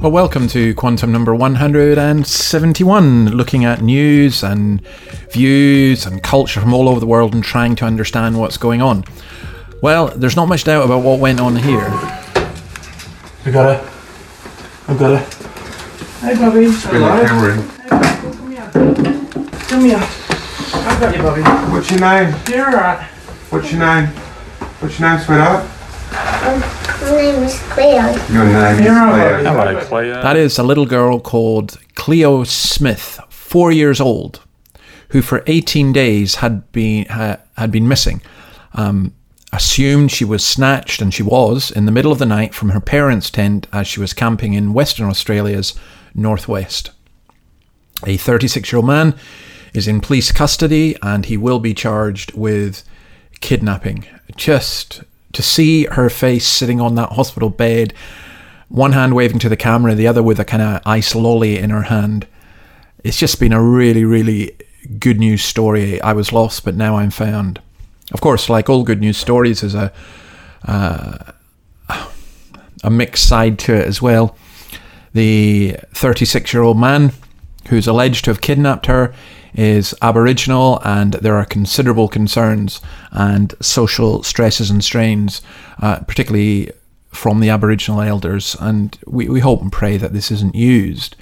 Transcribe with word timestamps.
Well, 0.00 0.12
welcome 0.12 0.48
to 0.48 0.74
Quantum 0.76 1.12
number 1.12 1.34
171, 1.34 3.28
looking 3.32 3.66
at 3.66 3.82
news 3.82 4.42
and 4.42 4.80
views 5.30 6.06
and 6.06 6.22
culture 6.22 6.58
from 6.58 6.72
all 6.72 6.88
over 6.88 6.98
the 6.98 7.06
world 7.06 7.34
and 7.34 7.44
trying 7.44 7.76
to 7.76 7.84
understand 7.84 8.40
what's 8.40 8.56
going 8.56 8.80
on. 8.80 9.04
Well, 9.82 10.08
there's 10.08 10.36
not 10.36 10.48
much 10.48 10.64
doubt 10.64 10.86
about 10.86 11.02
what 11.02 11.20
went 11.20 11.38
on 11.38 11.54
here. 11.54 11.84
I 11.84 13.50
got 13.52 13.78
it. 13.78 13.84
I 14.88 14.94
got 14.96 15.20
it. 15.20 15.34
Hey, 16.22 16.34
Bobby. 16.34 16.64
Bring 16.88 17.02
the 17.02 17.08
camera 17.26 17.52
in. 17.58 17.62
Come 18.32 18.50
here. 18.50 18.70
Come 19.68 19.84
here. 19.84 20.00
I 20.00 20.96
got 20.98 21.14
you, 21.14 21.22
Bobby. 21.22 21.42
What's 21.72 21.90
your 21.90 22.00
name? 22.00 22.34
You're 22.48 22.64
alright. 22.70 23.02
What's 23.50 23.70
your 23.70 23.80
name? 23.80 24.06
What's 24.06 24.98
your 24.98 25.10
name, 25.10 25.20
sweetheart? 25.20 25.79
My 26.12 27.10
name 27.12 27.42
is 27.44 27.58
Cleo. 27.60 28.12
Your 28.30 28.44
name 28.44 28.56
is 28.56 28.80
Cleo. 28.80 28.92
right. 28.92 29.46
Hello, 29.46 29.84
Cleo. 29.84 30.22
That 30.22 30.36
is 30.36 30.58
a 30.58 30.62
little 30.62 30.86
girl 30.86 31.20
called 31.20 31.78
Cleo 31.94 32.44
Smith, 32.44 33.20
four 33.28 33.72
years 33.72 34.00
old, 34.00 34.40
who 35.10 35.22
for 35.22 35.42
18 35.46 35.92
days 35.92 36.36
had 36.36 36.70
been 36.72 37.06
ha, 37.06 37.38
had 37.56 37.70
been 37.70 37.88
missing. 37.88 38.22
Um, 38.74 39.14
assumed 39.52 40.12
she 40.12 40.24
was 40.24 40.44
snatched, 40.44 41.02
and 41.02 41.12
she 41.12 41.22
was 41.22 41.70
in 41.70 41.86
the 41.86 41.92
middle 41.92 42.12
of 42.12 42.18
the 42.18 42.26
night 42.26 42.54
from 42.54 42.70
her 42.70 42.80
parents' 42.80 43.30
tent 43.30 43.66
as 43.72 43.86
she 43.86 44.00
was 44.00 44.12
camping 44.12 44.54
in 44.54 44.72
Western 44.72 45.08
Australia's 45.08 45.74
northwest. 46.14 46.90
A 48.06 48.16
36 48.16 48.70
year 48.72 48.78
old 48.78 48.86
man 48.86 49.14
is 49.74 49.86
in 49.88 50.00
police 50.00 50.32
custody, 50.32 50.96
and 51.02 51.26
he 51.26 51.36
will 51.36 51.58
be 51.58 51.74
charged 51.74 52.32
with 52.34 52.84
kidnapping. 53.40 54.06
Just 54.36 55.02
to 55.32 55.42
see 55.42 55.84
her 55.86 56.10
face 56.10 56.46
sitting 56.46 56.80
on 56.80 56.94
that 56.96 57.10
hospital 57.12 57.50
bed 57.50 57.94
one 58.70 58.92
hand 58.92 59.14
waving 59.14 59.40
to 59.40 59.48
the 59.48 59.56
camera, 59.56 59.94
the 59.94 60.06
other 60.06 60.22
with 60.22 60.38
a 60.38 60.44
kind 60.44 60.62
of 60.62 60.80
ice 60.86 61.14
lolly 61.14 61.58
in 61.58 61.70
her 61.70 61.82
hand. 61.82 62.26
It's 63.02 63.18
just 63.18 63.40
been 63.40 63.52
a 63.52 63.62
really, 63.62 64.04
really 64.04 64.56
good 64.98 65.18
news 65.18 65.42
story. 65.42 66.00
I 66.00 66.12
was 66.12 66.32
lost, 66.32 66.64
but 66.64 66.76
now 66.76 66.96
I'm 66.96 67.10
found. 67.10 67.60
Of 68.12 68.20
course, 68.20 68.48
like 68.48 68.68
all 68.68 68.84
good 68.84 69.00
news 69.00 69.16
stories, 69.16 69.60
there's 69.60 69.74
a 69.74 69.92
uh, 70.64 71.32
a 72.84 72.90
mixed 72.90 73.28
side 73.28 73.58
to 73.60 73.74
it 73.74 73.86
as 73.86 74.00
well. 74.00 74.36
The 75.12 75.76
36 75.92 76.52
year 76.52 76.62
old 76.62 76.78
man 76.78 77.12
who's 77.68 77.86
alleged 77.86 78.24
to 78.24 78.30
have 78.30 78.40
kidnapped 78.40 78.86
her 78.86 79.12
is 79.54 79.94
Aboriginal, 80.02 80.80
and 80.84 81.14
there 81.14 81.36
are 81.36 81.44
considerable 81.44 82.08
concerns 82.08 82.80
and 83.12 83.54
social 83.60 84.22
stresses 84.22 84.70
and 84.70 84.82
strains, 84.84 85.42
uh, 85.80 86.00
particularly 86.00 86.70
from 87.08 87.40
the 87.40 87.50
Aboriginal 87.50 88.00
elders. 88.00 88.56
And 88.60 88.96
we, 89.06 89.28
we 89.28 89.40
hope 89.40 89.62
and 89.62 89.72
pray 89.72 89.96
that 89.96 90.12
this 90.12 90.30
isn't 90.30 90.54
used 90.54 91.16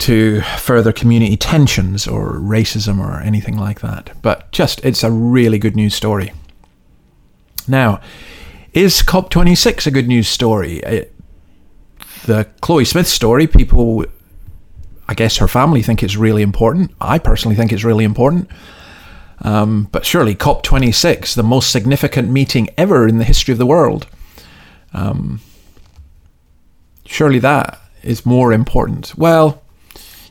to 0.00 0.40
further 0.58 0.92
community 0.92 1.36
tensions 1.36 2.06
or 2.06 2.32
racism 2.34 2.98
or 2.98 3.20
anything 3.20 3.56
like 3.56 3.80
that. 3.80 4.10
But 4.22 4.50
just, 4.50 4.84
it's 4.84 5.04
a 5.04 5.10
really 5.10 5.58
good 5.58 5.76
news 5.76 5.94
story. 5.94 6.32
Now, 7.68 8.00
is 8.72 9.02
COP26 9.02 9.86
a 9.86 9.90
good 9.90 10.08
news 10.08 10.28
story? 10.28 10.78
It, 10.78 11.14
the 12.26 12.48
Chloe 12.60 12.84
Smith 12.84 13.06
story, 13.06 13.46
people 13.46 14.04
I 15.08 15.14
guess 15.14 15.36
her 15.36 15.48
family 15.48 15.82
think 15.82 16.02
it's 16.02 16.16
really 16.16 16.42
important. 16.42 16.92
I 17.00 17.18
personally 17.18 17.56
think 17.56 17.72
it's 17.72 17.84
really 17.84 18.04
important. 18.04 18.48
Um, 19.42 19.88
but 19.92 20.06
surely 20.06 20.34
COP26, 20.34 21.34
the 21.34 21.42
most 21.42 21.70
significant 21.70 22.30
meeting 22.30 22.68
ever 22.78 23.06
in 23.06 23.18
the 23.18 23.24
history 23.24 23.52
of 23.52 23.58
the 23.58 23.66
world, 23.66 24.06
um, 24.92 25.40
surely 27.04 27.38
that 27.40 27.80
is 28.02 28.24
more 28.24 28.52
important. 28.52 29.16
Well, 29.16 29.62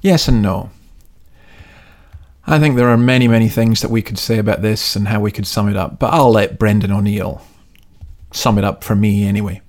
yes 0.01 0.27
and 0.27 0.41
no. 0.41 0.71
I 2.45 2.59
think 2.59 2.75
there 2.75 2.89
are 2.89 2.97
many, 2.97 3.27
many 3.27 3.49
things 3.49 3.81
that 3.81 3.91
we 3.91 4.01
could 4.01 4.17
say 4.17 4.37
about 4.37 4.61
this 4.61 4.95
and 4.95 5.07
how 5.07 5.19
we 5.19 5.31
could 5.31 5.47
sum 5.47 5.69
it 5.69 5.77
up, 5.77 5.99
but 5.99 6.13
I'll 6.13 6.31
let 6.31 6.59
Brendan 6.59 6.91
O'Neill 6.91 7.41
sum 8.31 8.57
it 8.57 8.63
up 8.63 8.83
for 8.83 8.95
me 8.95 9.25
anyway. 9.25 9.61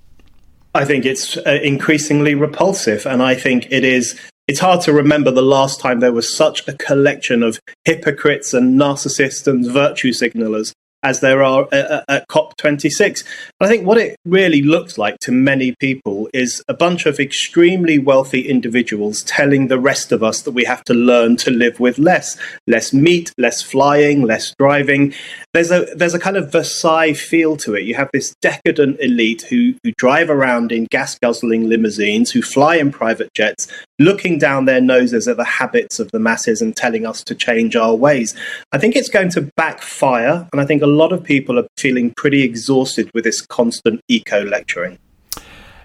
I 0.75 0.85
think 0.85 1.05
it's 1.05 1.37
uh, 1.37 1.61
increasingly 1.63 2.35
repulsive, 2.35 3.07
and 3.07 3.23
I 3.23 3.37
think 3.37 3.71
it 3.71 3.85
is 3.85 4.19
it's 4.47 4.61
hard 4.61 4.81
to 4.83 4.93
remember 4.93 5.31
the 5.31 5.43
last 5.43 5.81
time 5.81 6.01
there 6.01 6.13
was 6.13 6.35
such 6.35 6.67
a 6.69 6.75
collection 6.75 7.43
of 7.43 7.61
hypocrites 7.85 8.53
and 8.53 8.79
narcissists 8.79 9.47
and 9.47 9.71
virtue 9.71 10.13
signalers 10.13 10.73
as 11.05 11.21
there 11.21 11.43
are 11.43 11.69
at, 11.71 12.05
at 12.09 12.29
COP26. 12.29 13.25
I 13.61 13.69
think 13.69 13.87
what 13.87 13.99
it 13.99 14.17
really 14.25 14.63
looks 14.63 14.99
like 14.99 15.19
to 15.21 15.33
many 15.33 15.75
people 15.79 16.29
is 16.33 16.63
a 16.67 16.75
bunch 16.75 17.07
of 17.07 17.21
extremely 17.21 17.99
wealthy 17.99 18.49
individuals 18.49 19.23
telling 19.23 19.69
the 19.69 19.79
rest 19.79 20.11
of 20.11 20.23
us 20.23 20.43
that 20.43 20.53
we 20.53 20.65
have 20.65 20.83
to 20.85 20.95
learn 20.95 21.37
to 21.37 21.51
live 21.51 21.79
with 21.79 21.99
less, 21.99 22.37
less 22.67 22.93
meat, 22.93 23.33
less 23.39 23.63
flying, 23.63 24.23
less 24.23 24.55
driving. 24.59 25.15
There's 25.53 25.71
a 25.71 25.87
there's 25.95 26.15
a 26.15 26.19
kind 26.19 26.37
of 26.37 26.51
Versailles 26.51 27.15
feel 27.15 27.57
to 27.59 27.75
it. 27.75 27.85
You 27.85 27.95
have 27.95 28.11
this 28.13 28.35
decadent 28.41 28.99
elite 29.01 29.43
who 29.43 29.75
who 29.85 29.93
drive 29.99 30.31
around 30.31 30.73
in 30.73 30.87
gas 30.91 31.19
guzzling 31.19 31.69
limousines, 31.69 32.31
who 32.31 32.43
fly 32.43 32.77
in 32.77 32.91
private 32.91 33.33
jets, 33.35 33.69
looking 33.99 34.39
down 34.39 34.65
their 34.65 34.81
noses 34.81 35.29
at 35.29 35.37
the 35.37 35.45
habits 35.45 36.01
of 36.01 36.11
the 36.11 36.19
masses 36.19 36.63
and 36.63 36.77
telling 36.77 37.07
us 37.07 37.23
to 37.25 37.35
change 37.35 37.77
our 37.77 37.95
ways. 37.95 38.35
I 38.73 38.79
think 38.79 38.97
it's 38.97 39.09
going 39.09 39.31
to 39.31 39.43
backfire, 39.57 40.49
and 40.53 40.61
I 40.61 40.65
think 40.65 40.83
a 40.83 40.87
lot 40.95 41.13
of 41.13 41.23
people 41.23 41.59
are 41.59 41.67
feeling 41.77 42.13
pretty 42.17 42.43
exhausted 42.43 43.11
with 43.15 43.25
this 43.25 43.41
constant 43.41 44.01
eco 44.09 44.45
lecturing. 44.45 44.99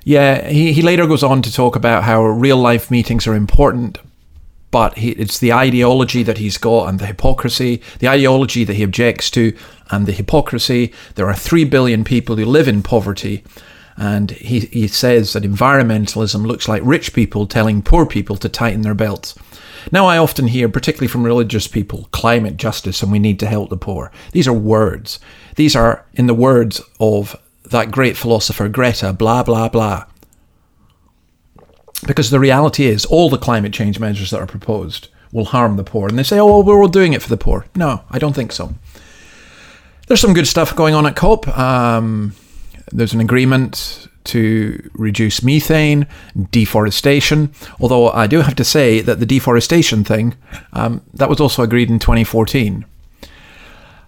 Yeah, 0.04 0.48
he, 0.48 0.72
he 0.74 0.82
later 0.82 1.06
goes 1.06 1.24
on 1.24 1.42
to 1.42 1.54
talk 1.54 1.76
about 1.76 2.04
how 2.04 2.24
real 2.24 2.58
life 2.58 2.90
meetings 2.90 3.28
are 3.28 3.36
important, 3.36 3.98
but 4.72 4.98
he, 4.98 5.12
it's 5.12 5.40
the 5.40 5.54
ideology 5.54 6.24
that 6.24 6.38
he's 6.38 6.58
got 6.58 6.88
and 6.88 7.00
the 7.00 7.06
hypocrisy, 7.06 7.82
the 8.00 8.08
ideology 8.08 8.64
that 8.64 8.76
he 8.76 8.84
objects 8.84 9.30
to, 9.32 9.56
and 9.92 10.06
the 10.06 10.12
hypocrisy. 10.12 10.94
There 11.16 11.28
are 11.28 11.36
3 11.36 11.66
billion 11.66 12.04
people 12.04 12.36
who 12.36 12.46
live 12.46 12.68
in 12.68 12.82
poverty. 12.82 13.44
And 13.98 14.32
he, 14.32 14.62
he 14.62 14.88
says 14.88 15.34
that 15.34 15.44
environmentalism 15.44 16.46
looks 16.46 16.70
like 16.70 16.82
rich 16.86 17.14
people 17.14 17.46
telling 17.46 17.82
poor 17.82 18.06
people 18.06 18.38
to 18.38 18.48
tighten 18.48 18.82
their 18.82 18.94
belts. 18.94 19.36
Now, 19.92 20.06
I 20.06 20.18
often 20.18 20.48
hear, 20.48 20.70
particularly 20.70 21.08
from 21.08 21.24
religious 21.24 21.68
people, 21.68 22.08
climate 22.12 22.58
justice 22.58 23.02
and 23.02 23.12
we 23.12 23.20
need 23.20 23.40
to 23.40 23.48
help 23.48 23.70
the 23.70 23.78
poor. 23.78 24.12
These 24.32 24.48
are 24.48 24.54
words. 24.54 25.20
These 25.56 25.76
are, 25.76 26.06
in 26.14 26.28
the 26.28 26.34
words 26.34 26.82
of 27.00 27.36
that 27.66 27.92
great 27.92 28.18
philosopher 28.18 28.70
Greta, 28.70 29.14
blah, 29.14 29.44
blah, 29.44 29.70
blah. 29.70 30.06
Because 32.08 32.30
the 32.30 32.40
reality 32.40 32.86
is, 32.86 33.06
all 33.06 33.30
the 33.30 33.38
climate 33.38 33.74
change 33.74 34.00
measures 34.00 34.32
that 34.32 34.40
are 34.40 34.48
proposed 34.48 35.10
will 35.32 35.46
harm 35.46 35.76
the 35.76 35.84
poor. 35.84 36.08
And 36.08 36.18
they 36.18 36.24
say, 36.24 36.40
oh, 36.40 36.46
well, 36.46 36.64
we're 36.64 36.82
all 36.82 36.88
doing 36.88 37.14
it 37.14 37.22
for 37.22 37.30
the 37.30 37.38
poor. 37.38 37.66
No, 37.76 38.04
I 38.10 38.20
don't 38.20 38.34
think 38.34 38.52
so. 38.52 38.74
There's 40.08 40.22
some 40.22 40.34
good 40.34 40.48
stuff 40.48 40.76
going 40.76 40.96
on 40.96 41.06
at 41.06 41.16
COP. 41.16 41.48
Um, 41.58 42.34
there's 42.92 43.14
an 43.14 43.20
agreement 43.20 44.08
to 44.26 44.90
reduce 44.94 45.44
methane, 45.44 46.08
deforestation. 46.52 47.52
Although 47.80 48.12
I 48.12 48.28
do 48.28 48.42
have 48.42 48.56
to 48.56 48.64
say 48.64 49.02
that 49.02 49.20
the 49.20 49.26
deforestation 49.26 50.04
thing, 50.04 50.36
um, 50.74 51.02
that 51.14 51.30
was 51.30 51.40
also 51.40 51.64
agreed 51.64 51.90
in 51.90 52.00
2014. 52.00 52.86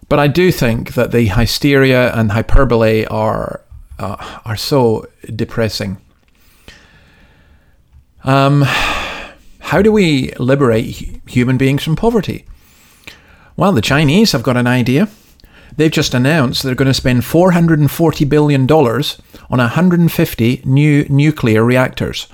But 0.10 0.20
I 0.20 0.28
do 0.28 0.52
think 0.52 0.94
that 0.96 1.12
the 1.12 1.26
hysteria 1.26 2.14
and 2.14 2.32
hyperbole 2.32 3.06
are 3.06 3.62
uh, 3.98 4.40
are 4.46 4.58
so 4.58 5.06
depressing. 5.34 5.98
Um, 8.24 8.64
how 9.60 9.82
do 9.82 9.92
we 9.92 10.34
liberate 10.34 11.22
human 11.28 11.58
beings 11.58 11.84
from 11.84 11.96
poverty? 11.96 12.46
Well, 13.56 13.72
the 13.72 13.82
Chinese 13.82 14.32
have 14.32 14.44
got 14.44 14.58
an 14.58 14.68
idea. 14.68 15.08
They've 15.78 15.92
just 15.92 16.14
announced 16.14 16.64
they're 16.64 16.76
going 16.76 16.88
to 16.88 16.94
spend 16.94 17.22
$440 17.22 18.28
billion 18.30 18.70
on 18.72 19.58
150 19.58 20.62
new 20.66 21.06
nuclear 21.10 21.64
reactors. 21.64 22.28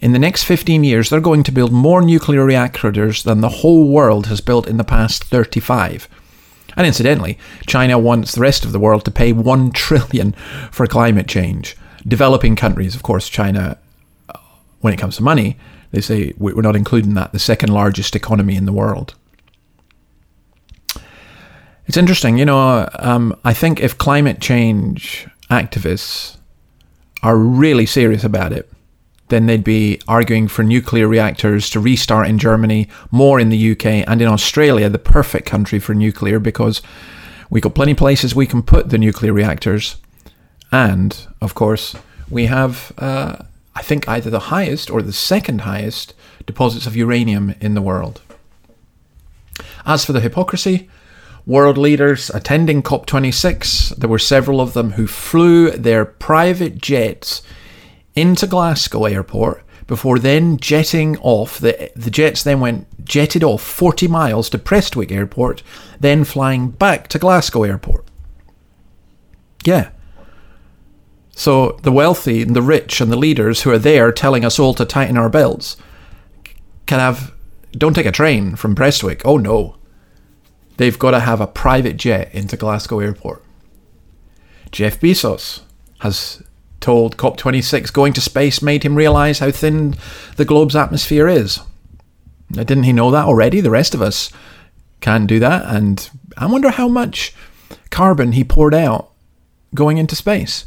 In 0.00 0.12
the 0.12 0.18
next 0.18 0.44
15 0.44 0.82
years, 0.82 1.10
they're 1.10 1.20
going 1.20 1.44
to 1.44 1.52
build 1.52 1.72
more 1.72 2.02
nuclear 2.02 2.44
reactors 2.44 3.22
than 3.22 3.40
the 3.40 3.48
whole 3.48 3.88
world 3.88 4.26
has 4.26 4.40
built 4.40 4.66
in 4.66 4.76
the 4.76 4.84
past 4.84 5.24
35. 5.24 6.08
And 6.76 6.86
incidentally, 6.86 7.38
China 7.66 7.98
wants 7.98 8.32
the 8.34 8.40
rest 8.40 8.64
of 8.64 8.72
the 8.72 8.80
world 8.80 9.04
to 9.04 9.10
pay 9.10 9.32
1 9.32 9.70
trillion 9.72 10.32
for 10.70 10.86
climate 10.86 11.28
change. 11.28 11.76
Developing 12.08 12.56
countries, 12.56 12.94
of 12.96 13.02
course, 13.02 13.28
China 13.28 13.78
uh, 14.28 14.38
when 14.80 14.92
it 14.92 14.98
comes 14.98 15.16
to 15.16 15.22
money, 15.22 15.56
they 15.92 16.00
say 16.00 16.32
we- 16.38 16.52
we're 16.54 16.62
not 16.62 16.74
including 16.74 17.14
that, 17.14 17.32
the 17.32 17.38
second 17.38 17.72
largest 17.72 18.16
economy 18.16 18.56
in 18.56 18.64
the 18.64 18.72
world. 18.72 19.14
It's 21.86 21.96
interesting, 21.96 22.38
you 22.38 22.44
know. 22.44 22.88
Um, 22.98 23.38
I 23.44 23.52
think 23.52 23.80
if 23.80 23.98
climate 23.98 24.40
change 24.40 25.26
activists 25.50 26.36
are 27.22 27.36
really 27.36 27.86
serious 27.86 28.24
about 28.24 28.52
it, 28.52 28.70
then 29.28 29.46
they'd 29.46 29.64
be 29.64 30.00
arguing 30.06 30.46
for 30.46 30.62
nuclear 30.62 31.08
reactors 31.08 31.70
to 31.70 31.80
restart 31.80 32.28
in 32.28 32.38
Germany, 32.38 32.88
more 33.10 33.40
in 33.40 33.48
the 33.48 33.72
UK, 33.72 33.86
and 34.06 34.20
in 34.20 34.28
Australia, 34.28 34.88
the 34.88 34.98
perfect 34.98 35.46
country 35.46 35.78
for 35.78 35.94
nuclear 35.94 36.38
because 36.38 36.82
we've 37.48 37.62
got 37.62 37.74
plenty 37.74 37.92
of 37.92 37.98
places 37.98 38.34
we 38.34 38.46
can 38.46 38.62
put 38.62 38.90
the 38.90 38.98
nuclear 38.98 39.32
reactors, 39.32 39.96
and 40.70 41.26
of 41.40 41.54
course 41.54 41.96
we 42.28 42.46
have, 42.46 42.92
uh, 42.98 43.36
I 43.74 43.82
think, 43.82 44.08
either 44.08 44.30
the 44.30 44.50
highest 44.54 44.90
or 44.90 45.02
the 45.02 45.12
second 45.12 45.62
highest 45.62 46.14
deposits 46.46 46.86
of 46.86 46.96
uranium 46.96 47.54
in 47.60 47.74
the 47.74 47.82
world. 47.82 48.20
As 49.86 50.04
for 50.04 50.12
the 50.12 50.20
hypocrisy, 50.20 50.88
world 51.46 51.78
leaders 51.78 52.30
attending 52.30 52.82
COP26, 52.82 53.96
there 53.96 54.08
were 54.08 54.18
several 54.18 54.60
of 54.60 54.74
them 54.74 54.92
who 54.92 55.06
flew 55.06 55.70
their 55.70 56.04
private 56.04 56.78
jets 56.78 57.42
into 58.14 58.46
Glasgow 58.46 59.04
airport 59.04 59.64
before 59.86 60.18
then 60.18 60.56
jetting 60.56 61.18
off. 61.18 61.58
The, 61.58 61.90
the 61.96 62.10
jets 62.10 62.42
then 62.42 62.60
went 62.60 63.04
jetted 63.04 63.42
off 63.42 63.62
40 63.62 64.08
miles 64.08 64.48
to 64.50 64.58
Prestwick 64.58 65.10
airport, 65.10 65.62
then 66.00 66.24
flying 66.24 66.70
back 66.70 67.08
to 67.08 67.18
Glasgow 67.18 67.64
airport. 67.64 68.06
Yeah. 69.64 69.90
So 71.34 71.78
the 71.82 71.92
wealthy 71.92 72.42
and 72.42 72.54
the 72.54 72.62
rich 72.62 73.00
and 73.00 73.10
the 73.10 73.16
leaders 73.16 73.62
who 73.62 73.70
are 73.70 73.78
there 73.78 74.12
telling 74.12 74.44
us 74.44 74.58
all 74.58 74.74
to 74.74 74.84
tighten 74.84 75.16
our 75.16 75.30
belts 75.30 75.76
can 76.86 76.98
have 76.98 77.32
don't 77.72 77.94
take 77.94 78.06
a 78.06 78.12
train 78.12 78.54
from 78.54 78.74
Prestwick. 78.74 79.22
Oh 79.24 79.38
no. 79.38 79.76
They've 80.76 80.98
got 80.98 81.12
to 81.12 81.20
have 81.20 81.40
a 81.40 81.46
private 81.46 81.96
jet 81.96 82.34
into 82.34 82.56
Glasgow 82.56 83.00
airport. 83.00 83.44
Jeff 84.70 84.98
Bezos 85.00 85.60
has 86.00 86.42
told 86.80 87.16
COP26 87.16 87.92
going 87.92 88.12
to 88.14 88.20
space 88.20 88.60
made 88.62 88.82
him 88.82 88.96
realize 88.96 89.38
how 89.38 89.50
thin 89.50 89.94
the 90.36 90.44
globe's 90.44 90.74
atmosphere 90.74 91.28
is. 91.28 91.60
Now, 92.50 92.64
didn't 92.64 92.84
he 92.84 92.92
know 92.92 93.10
that 93.10 93.24
already? 93.24 93.60
The 93.60 93.70
rest 93.70 93.94
of 93.94 94.02
us 94.02 94.30
can't 95.00 95.26
do 95.26 95.38
that. 95.38 95.64
And 95.66 96.08
I 96.36 96.46
wonder 96.46 96.70
how 96.70 96.88
much 96.88 97.34
carbon 97.90 98.32
he 98.32 98.44
poured 98.44 98.74
out 98.74 99.10
going 99.74 99.98
into 99.98 100.16
space. 100.16 100.66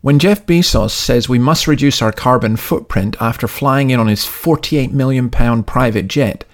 When 0.00 0.18
Jeff 0.18 0.46
Bezos 0.46 0.92
says 0.92 1.28
we 1.28 1.38
must 1.38 1.66
reduce 1.66 2.00
our 2.00 2.12
carbon 2.12 2.56
footprint 2.56 3.16
after 3.20 3.48
flying 3.48 3.90
in 3.90 3.98
on 3.98 4.06
his 4.06 4.20
£48 4.20 4.92
million 4.92 5.28
private 5.30 6.06
jet, 6.06 6.44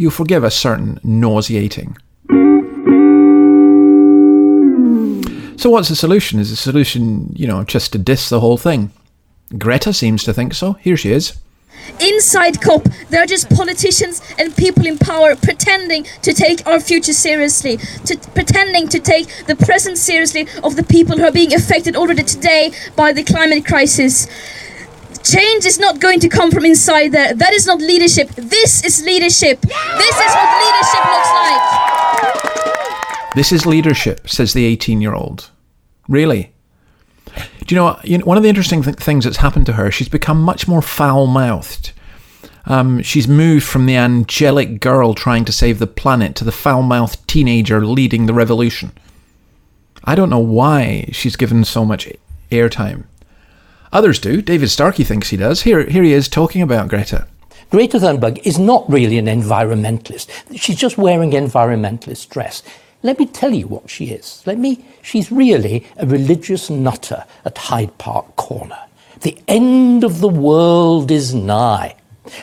you'll 0.00 0.10
forgive 0.10 0.42
a 0.42 0.50
certain 0.50 0.98
nauseating. 1.04 1.94
So, 5.58 5.68
what's 5.68 5.90
the 5.90 5.96
solution? 5.96 6.40
Is 6.40 6.48
the 6.48 6.56
solution, 6.56 7.34
you 7.36 7.46
know, 7.46 7.64
just 7.64 7.92
to 7.92 7.98
diss 7.98 8.30
the 8.30 8.40
whole 8.40 8.56
thing? 8.56 8.92
Greta 9.58 9.92
seems 9.92 10.24
to 10.24 10.32
think 10.32 10.54
so. 10.54 10.72
Here 10.74 10.96
she 10.96 11.12
is. 11.12 11.38
Inside 12.00 12.62
COP, 12.62 12.84
they're 13.10 13.26
just 13.26 13.50
politicians 13.50 14.22
and 14.38 14.56
people 14.56 14.86
in 14.86 14.96
power 14.96 15.36
pretending 15.36 16.04
to 16.22 16.32
take 16.32 16.66
our 16.66 16.80
future 16.80 17.12
seriously, 17.12 17.76
to 18.06 18.16
pretending 18.34 18.88
to 18.88 19.00
take 19.00 19.28
the 19.46 19.56
present 19.56 19.98
seriously 19.98 20.46
of 20.62 20.76
the 20.76 20.82
people 20.82 21.18
who 21.18 21.24
are 21.24 21.32
being 21.32 21.52
affected 21.52 21.94
already 21.94 22.22
today 22.22 22.72
by 22.96 23.12
the 23.12 23.22
climate 23.22 23.66
crisis. 23.66 24.28
Change 25.22 25.66
is 25.66 25.78
not 25.78 26.00
going 26.00 26.20
to 26.20 26.28
come 26.28 26.50
from 26.50 26.64
inside 26.64 27.08
there. 27.12 27.34
That 27.34 27.52
is 27.52 27.66
not 27.66 27.80
leadership. 27.80 28.30
This 28.30 28.84
is 28.84 29.04
leadership. 29.04 29.60
This 29.60 30.16
is 30.16 30.32
what 30.34 30.50
leadership 30.64 31.04
looks 31.12 31.32
like. 31.40 31.60
This 33.34 33.52
is 33.52 33.66
leadership, 33.66 34.28
says 34.28 34.52
the 34.54 34.64
18 34.64 35.00
year 35.00 35.14
old. 35.14 35.50
Really? 36.08 36.52
Do 37.66 37.74
you 37.74 37.76
know, 37.76 38.00
you 38.02 38.18
know, 38.18 38.24
one 38.24 38.36
of 38.36 38.42
the 38.42 38.48
interesting 38.48 38.82
th- 38.82 38.96
things 38.96 39.24
that's 39.24 39.36
happened 39.36 39.66
to 39.66 39.74
her, 39.74 39.90
she's 39.90 40.08
become 40.08 40.42
much 40.42 40.66
more 40.66 40.82
foul 40.82 41.26
mouthed. 41.26 41.92
Um, 42.66 43.02
she's 43.02 43.28
moved 43.28 43.64
from 43.64 43.86
the 43.86 43.96
angelic 43.96 44.80
girl 44.80 45.14
trying 45.14 45.44
to 45.44 45.52
save 45.52 45.78
the 45.78 45.86
planet 45.86 46.34
to 46.36 46.44
the 46.44 46.52
foul 46.52 46.82
mouthed 46.82 47.26
teenager 47.28 47.86
leading 47.86 48.26
the 48.26 48.34
revolution. 48.34 48.92
I 50.04 50.14
don't 50.14 50.30
know 50.30 50.38
why 50.38 51.08
she's 51.12 51.36
given 51.36 51.64
so 51.64 51.84
much 51.84 52.08
airtime. 52.50 53.04
Others 53.92 54.20
do. 54.20 54.40
David 54.40 54.70
Starkey 54.70 55.02
thinks 55.02 55.30
he 55.30 55.36
does. 55.36 55.62
Here, 55.62 55.84
here 55.84 56.04
he 56.04 56.12
is 56.12 56.28
talking 56.28 56.62
about 56.62 56.88
Greta. 56.88 57.26
Greta 57.70 57.98
Thunberg 57.98 58.40
is 58.44 58.58
not 58.58 58.88
really 58.88 59.18
an 59.18 59.26
environmentalist. 59.26 60.28
She's 60.56 60.76
just 60.76 60.96
wearing 60.96 61.32
environmentalist 61.32 62.28
dress. 62.28 62.62
Let 63.02 63.18
me 63.18 63.26
tell 63.26 63.52
you 63.52 63.66
what 63.66 63.90
she 63.90 64.10
is. 64.10 64.42
Let 64.46 64.58
me, 64.58 64.84
she's 65.02 65.32
really 65.32 65.86
a 65.96 66.06
religious 66.06 66.70
nutter 66.70 67.24
at 67.44 67.58
Hyde 67.58 67.96
Park 67.98 68.36
Corner. 68.36 68.78
The 69.22 69.36
end 69.48 70.04
of 70.04 70.20
the 70.20 70.28
world 70.28 71.10
is 71.10 71.34
nigh. 71.34 71.96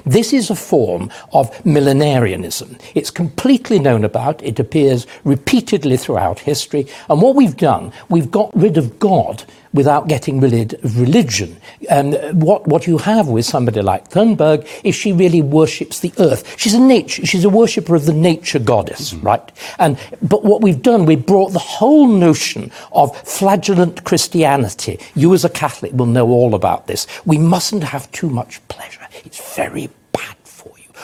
This 0.05 0.33
is 0.33 0.49
a 0.49 0.55
form 0.55 1.11
of 1.31 1.51
millenarianism. 1.63 2.77
It's 2.95 3.11
completely 3.11 3.79
known 3.79 4.03
about. 4.03 4.43
It 4.43 4.59
appears 4.59 5.07
repeatedly 5.23 5.97
throughout 5.97 6.39
history. 6.39 6.87
And 7.09 7.21
what 7.21 7.35
we've 7.35 7.55
done, 7.55 7.93
we've 8.09 8.31
got 8.31 8.55
rid 8.55 8.77
of 8.77 8.99
God 8.99 9.45
without 9.73 10.07
getting 10.07 10.39
rid 10.39 10.73
of 10.73 10.99
religion. 10.99 11.57
And 11.89 12.41
what, 12.41 12.67
what 12.67 12.87
you 12.87 12.97
have 12.97 13.27
with 13.27 13.45
somebody 13.45 13.81
like 13.81 14.09
Thunberg 14.09 14.67
is 14.83 14.95
she 14.95 15.13
really 15.13 15.41
worships 15.41 15.99
the 15.99 16.13
earth. 16.19 16.55
She's 16.57 16.73
a 16.73 16.79
nature, 16.79 17.25
she's 17.25 17.45
a 17.45 17.49
worshipper 17.49 17.95
of 17.95 18.05
the 18.05 18.13
nature 18.13 18.59
goddess, 18.59 19.13
mm-hmm. 19.13 19.25
right? 19.25 19.51
And, 19.79 19.97
but 20.21 20.43
what 20.43 20.61
we've 20.61 20.81
done, 20.81 21.05
we've 21.05 21.25
brought 21.25 21.53
the 21.53 21.59
whole 21.59 22.07
notion 22.07 22.71
of 22.91 23.15
flagellant 23.27 24.03
Christianity. 24.03 24.99
You 25.15 25.33
as 25.33 25.45
a 25.45 25.49
Catholic 25.49 25.93
will 25.93 26.05
know 26.05 26.29
all 26.29 26.55
about 26.55 26.87
this. 26.87 27.07
We 27.25 27.37
mustn't 27.37 27.83
have 27.83 28.11
too 28.11 28.29
much 28.29 28.65
pleasure. 28.67 29.07
It's 29.25 29.55
very 29.55 29.89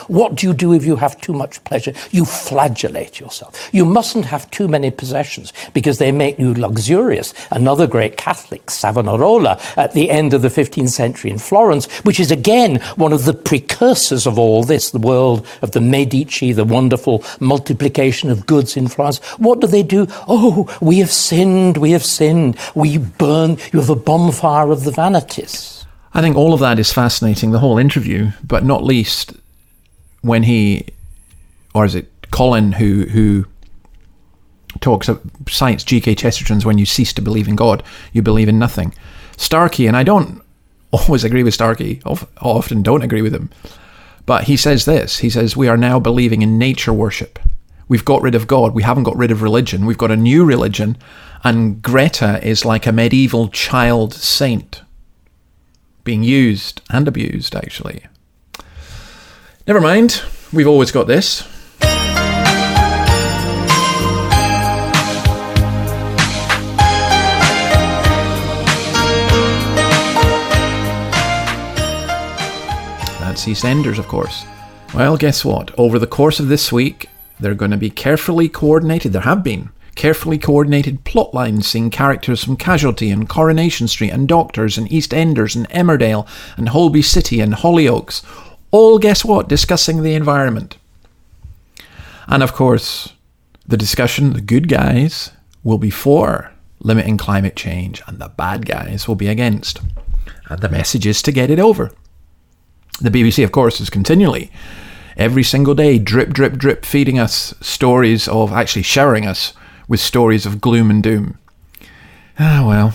what 0.08 0.36
do 0.36 0.46
you 0.46 0.54
do 0.54 0.72
if 0.72 0.84
you 0.84 0.96
have 0.96 1.20
too 1.20 1.32
much 1.32 1.62
pleasure? 1.64 1.92
You 2.10 2.24
flagellate 2.24 3.20
yourself. 3.20 3.70
You 3.72 3.84
mustn't 3.84 4.26
have 4.26 4.50
too 4.50 4.68
many 4.68 4.90
possessions 4.90 5.52
because 5.72 5.98
they 5.98 6.12
make 6.12 6.38
you 6.38 6.54
luxurious. 6.54 7.34
Another 7.50 7.86
great 7.86 8.16
Catholic, 8.16 8.70
Savonarola, 8.70 9.60
at 9.76 9.92
the 9.92 10.10
end 10.10 10.34
of 10.34 10.42
the 10.42 10.48
15th 10.48 10.90
century 10.90 11.30
in 11.30 11.38
Florence, 11.38 11.86
which 12.04 12.20
is 12.20 12.30
again 12.30 12.76
one 12.96 13.12
of 13.12 13.24
the 13.24 13.34
precursors 13.34 14.26
of 14.26 14.38
all 14.38 14.64
this, 14.64 14.90
the 14.90 14.98
world 14.98 15.46
of 15.62 15.72
the 15.72 15.80
Medici, 15.80 16.52
the 16.52 16.64
wonderful 16.64 17.24
multiplication 17.40 18.30
of 18.30 18.46
goods 18.46 18.76
in 18.76 18.88
Florence. 18.88 19.18
What 19.38 19.60
do 19.60 19.66
they 19.66 19.82
do? 19.82 20.06
Oh, 20.28 20.74
we 20.80 20.98
have 20.98 21.10
sinned, 21.10 21.76
we 21.76 21.92
have 21.92 22.04
sinned. 22.04 22.58
We 22.74 22.98
burn, 22.98 23.58
you 23.72 23.80
have 23.80 23.90
a 23.90 23.96
bonfire 23.96 24.70
of 24.70 24.84
the 24.84 24.90
vanities. 24.90 25.84
I 26.12 26.20
think 26.20 26.36
all 26.36 26.54
of 26.54 26.60
that 26.60 26.78
is 26.78 26.92
fascinating, 26.92 27.50
the 27.50 27.58
whole 27.58 27.78
interview, 27.78 28.30
but 28.46 28.64
not 28.64 28.84
least 28.84 29.32
when 30.24 30.42
he, 30.44 30.86
or 31.74 31.84
is 31.84 31.94
it 31.94 32.10
Colin 32.30 32.72
who 32.72 33.04
who 33.04 33.46
talks 34.80 35.08
of 35.08 35.20
cites 35.48 35.84
G.K. 35.84 36.14
Chesterton's 36.14 36.64
"When 36.64 36.78
you 36.78 36.86
cease 36.86 37.12
to 37.12 37.22
believe 37.22 37.46
in 37.46 37.56
God, 37.56 37.82
you 38.12 38.22
believe 38.22 38.48
in 38.48 38.58
nothing." 38.58 38.94
Starkey, 39.36 39.86
and 39.86 39.96
I 39.96 40.02
don't 40.02 40.42
always 40.90 41.24
agree 41.24 41.42
with 41.42 41.54
Starkey. 41.54 42.00
Often 42.40 42.82
don't 42.82 43.02
agree 43.02 43.22
with 43.22 43.34
him, 43.34 43.50
but 44.26 44.44
he 44.44 44.56
says 44.56 44.86
this. 44.86 45.18
He 45.18 45.30
says 45.30 45.56
we 45.56 45.68
are 45.68 45.76
now 45.76 46.00
believing 46.00 46.42
in 46.42 46.58
nature 46.58 46.92
worship. 46.92 47.38
We've 47.86 48.04
got 48.04 48.22
rid 48.22 48.34
of 48.34 48.46
God. 48.46 48.72
We 48.72 48.82
haven't 48.82 49.04
got 49.04 49.16
rid 49.16 49.30
of 49.30 49.42
religion. 49.42 49.84
We've 49.84 49.98
got 49.98 50.10
a 50.10 50.16
new 50.16 50.46
religion, 50.46 50.96
and 51.42 51.82
Greta 51.82 52.40
is 52.42 52.64
like 52.64 52.86
a 52.86 52.92
medieval 52.92 53.48
child 53.48 54.14
saint 54.14 54.80
being 56.02 56.22
used 56.22 56.80
and 56.90 57.06
abused, 57.06 57.54
actually. 57.54 58.04
Never 59.66 59.80
mind, 59.80 60.22
we've 60.52 60.68
always 60.68 60.92
got 60.92 61.06
this. 61.06 61.48
That's 73.20 73.46
EastEnders, 73.46 73.98
of 73.98 74.06
course. 74.06 74.44
Well, 74.94 75.16
guess 75.16 75.46
what? 75.46 75.70
Over 75.78 75.98
the 75.98 76.06
course 76.06 76.38
of 76.38 76.48
this 76.48 76.70
week, 76.70 77.08
they're 77.40 77.54
going 77.54 77.70
to 77.70 77.78
be 77.78 77.88
carefully 77.88 78.50
coordinated. 78.50 79.14
There 79.14 79.22
have 79.22 79.42
been 79.42 79.70
carefully 79.94 80.36
coordinated 80.36 81.04
plot 81.04 81.32
lines 81.32 81.66
seeing 81.66 81.88
characters 81.88 82.44
from 82.44 82.58
Casualty 82.58 83.10
and 83.10 83.30
Coronation 83.30 83.88
Street 83.88 84.10
and 84.10 84.28
Doctors 84.28 84.76
and 84.76 84.90
EastEnders 84.90 85.56
and 85.56 85.66
Emmerdale 85.70 86.28
and 86.58 86.68
Holby 86.68 87.00
City 87.00 87.40
and 87.40 87.54
Hollyoaks 87.54 88.22
all 88.74 88.98
guess 88.98 89.24
what? 89.24 89.48
Discussing 89.48 90.02
the 90.02 90.14
environment. 90.14 90.78
And 92.26 92.42
of 92.42 92.54
course, 92.54 93.12
the 93.64 93.76
discussion, 93.76 94.32
the 94.32 94.40
good 94.40 94.68
guys 94.68 95.30
will 95.62 95.78
be 95.78 95.90
for 95.90 96.52
limiting 96.80 97.16
climate 97.16 97.54
change 97.54 98.02
and 98.08 98.18
the 98.18 98.30
bad 98.30 98.66
guys 98.66 99.06
will 99.06 99.14
be 99.14 99.28
against. 99.28 99.78
And 100.48 100.60
the 100.60 100.68
message 100.68 101.06
is 101.06 101.22
to 101.22 101.30
get 101.30 101.52
it 101.52 101.60
over. 101.60 101.92
The 103.00 103.10
BBC, 103.10 103.44
of 103.44 103.52
course, 103.52 103.80
is 103.80 103.90
continually, 103.90 104.50
every 105.16 105.44
single 105.44 105.76
day, 105.76 106.00
drip, 106.00 106.30
drip, 106.30 106.54
drip, 106.54 106.84
feeding 106.84 107.20
us 107.20 107.54
stories 107.60 108.26
of, 108.26 108.52
actually 108.52 108.82
showering 108.82 109.24
us 109.24 109.52
with 109.86 110.00
stories 110.00 110.46
of 110.46 110.60
gloom 110.60 110.90
and 110.90 111.00
doom. 111.00 111.38
Ah, 112.40 112.64
well. 112.66 112.92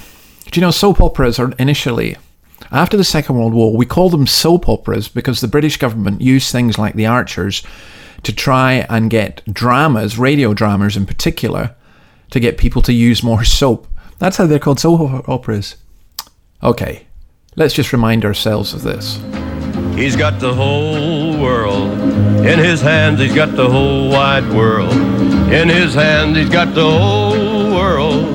Do 0.52 0.60
you 0.60 0.66
know, 0.66 0.72
soap 0.72 1.00
operas 1.00 1.40
are 1.40 1.54
initially, 1.58 2.18
after 2.72 2.98
the 2.98 3.04
Second 3.04 3.36
World 3.36 3.54
War, 3.54 3.76
we 3.76 3.86
call 3.86 4.10
them 4.10 4.28
soap 4.28 4.70
operas 4.70 5.08
because 5.08 5.42
the 5.42 5.48
British 5.48 5.78
government 5.78 6.22
used 6.22 6.52
things 6.52 6.78
like 6.78 6.96
The 6.96 7.08
Archers 7.08 7.64
to 8.24 8.34
try 8.34 8.86
and 8.90 9.10
get 9.10 9.42
dramas, 9.52 10.20
radio 10.20 10.54
dramas 10.54 10.96
in 10.96 11.06
particular, 11.06 11.76
to 12.32 12.40
get 12.40 12.58
people 12.58 12.82
to 12.84 12.94
use 12.94 13.24
more 13.24 13.44
soap. 13.60 13.88
That's 14.20 14.38
how 14.38 14.46
they're 14.46 14.60
called 14.60 14.80
soap 14.80 15.28
operas. 15.28 15.78
Okay, 16.62 17.08
let's 17.56 17.74
just 17.74 17.94
remind 17.94 18.26
ourselves 18.26 18.74
of 18.74 18.84
this. 18.84 19.20
He's 19.96 20.16
got 20.16 20.40
the 20.40 20.54
whole 20.54 21.40
world 21.42 21.92
in 22.46 22.60
his 22.60 22.82
hands. 22.82 23.20
He's 23.20 23.34
got 23.34 23.56
the 23.56 23.70
whole 23.70 24.10
wide 24.10 24.50
world 24.54 24.94
in 24.94 25.68
his 25.70 25.94
hands. 25.94 26.38
He's 26.38 26.50
got 26.50 26.74
the 26.76 26.90
whole 26.90 27.72
world 27.72 28.26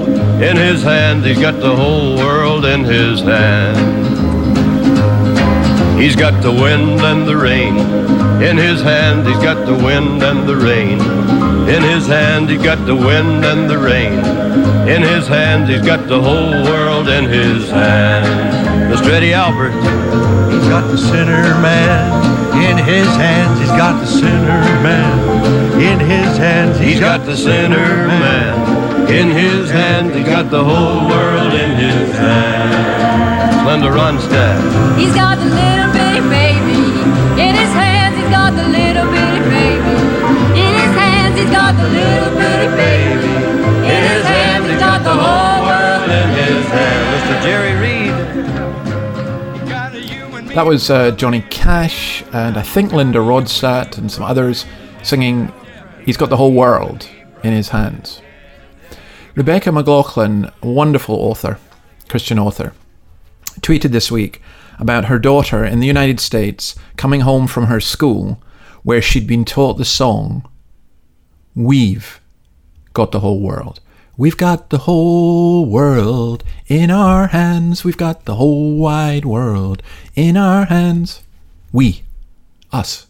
in 0.43 0.57
his 0.57 0.83
hands. 0.83 1.25
He's 1.25 1.39
got 1.39 1.61
the 1.61 1.75
whole 1.75 2.17
world 2.17 2.65
in 2.65 2.85
his 2.85 3.21
hands. 3.21 4.14
He's 5.97 6.17
got 6.17 6.43
the 6.43 6.51
wind 6.51 7.01
and 7.01 7.27
the 7.27 7.37
rain 7.37 7.77
in 8.43 8.57
his 8.57 8.83
hand. 8.83 9.27
He's 9.27 9.39
got 9.39 9.65
the 9.65 9.75
wind 9.75 10.23
and 10.23 10.49
the 10.49 10.57
rain 10.57 11.01
in 11.69 11.83
his 11.83 12.07
hand. 12.07 12.51
He's 12.51 12.63
got 12.63 12.85
the 12.85 12.97
wind 12.97 13.45
and 13.45 13.71
the 13.71 13.79
rain 13.79 14.19
in 14.89 15.03
his 15.03 15.27
hands. 15.29 15.69
He's 15.69 15.83
got 15.83 16.09
the 16.09 16.21
whole 16.21 16.65
world 16.65 17.09
in 17.09 17.25
his 17.25 17.71
hand. 17.71 18.93
Mr. 18.93 19.11
Eddie 19.11 19.33
Albert. 19.33 19.73
He's 20.53 20.69
got 20.69 20.91
the 20.91 20.99
sinner 20.99 21.43
man 21.63 22.63
in 22.63 22.77
his 22.77 23.07
hands. 23.17 23.61
He's 23.61 23.69
got 23.69 24.01
the 24.01 24.07
sinner 24.07 24.63
man 24.83 25.81
in 25.81 26.01
his 26.01 26.37
hands. 26.37 26.79
He's 26.79 27.01
got 27.01 27.25
the 27.25 27.37
sinner 27.37 28.07
man 28.07 29.11
in 29.11 29.31
his 29.31 29.71
hands. 29.71 30.15
He's 30.15 30.27
got 30.27 30.51
the 30.51 30.63
whole 30.63 31.09
world 31.09 31.55
in 31.55 31.77
his 31.77 32.17
hands. 32.17 32.94
Linda 33.75 33.91
Ronstadt. 33.91 34.97
He's 34.97 35.13
got 35.17 35.37
the 35.37 35.47
little 35.47 35.91
bitty 35.93 36.21
baby 36.31 36.79
in 37.43 37.57
his 37.59 37.73
hands. 37.75 38.15
He's 38.17 38.31
got 38.31 38.53
the 38.55 38.63
little 38.69 39.11
bitty 39.11 39.51
baby 39.51 39.97
in 40.55 40.75
his 40.79 40.95
hands. 40.95 41.37
He's 41.37 41.51
got 41.51 41.75
the 41.75 41.89
little 41.89 42.39
bitty 42.39 42.71
baby 42.77 43.35
in 43.91 44.03
his 44.13 44.25
hands. 44.27 44.71
He's 44.71 44.79
got 44.79 45.03
the 45.03 45.13
whole 45.13 45.67
world 45.67 46.09
in 46.09 46.29
his 46.39 46.65
hands. 46.67 47.25
Mr. 47.25 47.43
Jerry 47.43 47.75
Reed. 47.83 48.15
That 50.55 50.67
was 50.67 50.89
uh, 50.89 51.11
Johnny 51.11 51.41
Cash 51.51 52.23
and 52.33 52.57
I 52.57 52.63
think 52.63 52.93
Linda 52.93 53.19
Ronstadt 53.19 53.99
and 53.99 54.09
some 54.09 54.23
others 54.23 54.67
singing 55.03 55.53
He's 56.05 56.17
Got 56.17 56.29
the 56.31 56.37
Whole 56.37 56.53
World 56.53 57.09
in 57.43 57.53
His 57.53 57.71
Hands. 57.71 58.23
Rebecca 59.35 59.73
McLaughlin, 59.73 60.53
wonderful 60.63 61.17
author, 61.17 61.59
Christian 62.09 62.39
author, 62.39 62.73
tweeted 63.61 63.91
this 63.91 64.11
week 64.11 64.41
about 64.79 65.07
her 65.07 65.19
daughter 65.19 65.65
in 65.65 65.81
the 65.81 65.87
United 65.87 66.21
States 66.21 66.75
coming 66.97 67.21
home 67.21 67.47
from 67.47 67.67
her 67.67 67.81
school 67.81 68.43
where 68.83 69.03
she'd 69.03 69.27
been 69.27 69.45
taught 69.45 69.75
the 69.75 69.85
song 69.85 70.49
We've 71.55 72.21
Got 72.93 73.13
the 73.13 73.21
Whole 73.21 73.41
World. 73.41 73.81
We've 74.17 74.37
got 74.37 74.71
the 74.71 74.79
whole 74.79 75.67
world 75.67 76.45
in 76.69 76.91
our 76.91 77.29
hands. 77.29 77.85
We've 77.85 77.97
got 77.97 78.27
the 78.27 78.37
whole 78.37 78.77
wide 78.77 79.25
world 79.25 79.83
in 80.15 80.37
our 80.37 80.67
hands. 80.67 81.23
We, 81.73 82.03
us. 82.73 83.07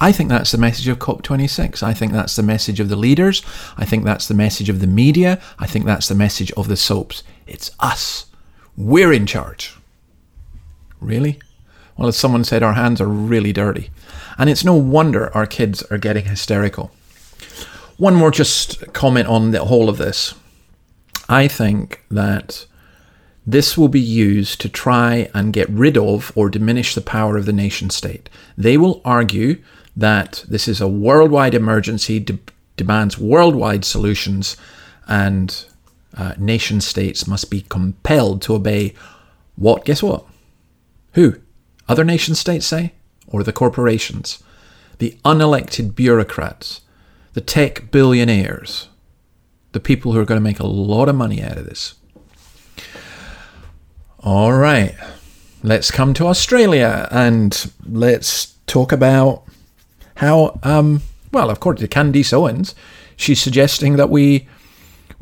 I 0.00 0.12
think 0.12 0.28
that's 0.28 0.50
the 0.50 0.58
message 0.58 0.88
of 0.88 0.98
COP26. 0.98 1.82
I 1.82 1.94
think 1.94 2.12
that's 2.12 2.36
the 2.36 2.42
message 2.42 2.80
of 2.80 2.88
the 2.88 2.96
leaders. 2.96 3.40
I 3.76 3.84
think 3.84 4.04
that's 4.04 4.26
the 4.26 4.34
message 4.34 4.68
of 4.68 4.80
the 4.80 4.86
media. 4.86 5.40
I 5.58 5.66
think 5.66 5.86
that's 5.86 6.08
the 6.08 6.14
message 6.14 6.50
of 6.52 6.68
the 6.68 6.76
soaps. 6.76 7.22
It's 7.46 7.70
us. 7.80 8.26
We're 8.76 9.12
in 9.12 9.26
charge. 9.26 9.76
Really? 11.00 11.38
Well, 11.96 12.08
as 12.08 12.16
someone 12.16 12.44
said, 12.44 12.62
our 12.62 12.72
hands 12.72 13.00
are 13.00 13.06
really 13.06 13.52
dirty. 13.52 13.90
And 14.38 14.48
it's 14.48 14.64
no 14.64 14.74
wonder 14.74 15.34
our 15.36 15.46
kids 15.46 15.82
are 15.84 15.98
getting 15.98 16.24
hysterical. 16.24 16.90
One 17.98 18.14
more 18.14 18.30
just 18.30 18.92
comment 18.92 19.28
on 19.28 19.50
the 19.50 19.64
whole 19.64 19.88
of 19.88 19.98
this. 19.98 20.34
I 21.28 21.48
think 21.48 22.02
that 22.10 22.66
this 23.46 23.76
will 23.76 23.88
be 23.88 24.00
used 24.00 24.60
to 24.60 24.68
try 24.68 25.28
and 25.34 25.52
get 25.52 25.68
rid 25.68 25.96
of 25.96 26.32
or 26.34 26.48
diminish 26.48 26.94
the 26.94 27.00
power 27.00 27.36
of 27.36 27.46
the 27.46 27.52
nation 27.52 27.90
state. 27.90 28.28
They 28.56 28.76
will 28.76 29.00
argue 29.04 29.62
that 29.96 30.44
this 30.48 30.68
is 30.68 30.80
a 30.80 30.88
worldwide 30.88 31.54
emergency, 31.54 32.20
de- 32.20 32.38
demands 32.76 33.18
worldwide 33.18 33.84
solutions, 33.84 34.56
and 35.06 35.64
uh, 36.16 36.34
nation 36.38 36.80
states 36.80 37.26
must 37.26 37.50
be 37.50 37.62
compelled 37.62 38.42
to 38.42 38.54
obey 38.54 38.94
what? 39.56 39.84
Guess 39.84 40.02
what? 40.02 40.24
Who? 41.14 41.36
Other 41.88 42.04
nation 42.04 42.34
states 42.34 42.66
say? 42.66 42.92
Or 43.26 43.42
the 43.42 43.52
corporations? 43.52 44.42
The 44.98 45.16
unelected 45.24 45.94
bureaucrats? 45.94 46.82
The 47.34 47.40
tech 47.40 47.90
billionaires? 47.90 48.88
The 49.72 49.80
people 49.80 50.12
who 50.12 50.20
are 50.20 50.24
going 50.24 50.40
to 50.40 50.44
make 50.44 50.60
a 50.60 50.66
lot 50.66 51.08
of 51.08 51.14
money 51.14 51.42
out 51.42 51.56
of 51.56 51.64
this? 51.64 51.94
All 54.20 54.52
right, 54.52 54.94
let's 55.64 55.90
come 55.90 56.14
to 56.14 56.28
Australia 56.28 57.08
and 57.10 57.72
let's 57.84 58.54
talk 58.66 58.92
about 58.92 59.42
how, 60.16 60.60
um, 60.62 61.02
well, 61.32 61.50
according 61.50 61.86
to 61.86 61.88
Candice 61.88 62.32
Owens, 62.32 62.76
she's 63.16 63.40
suggesting 63.42 63.96
that 63.96 64.10
we 64.10 64.46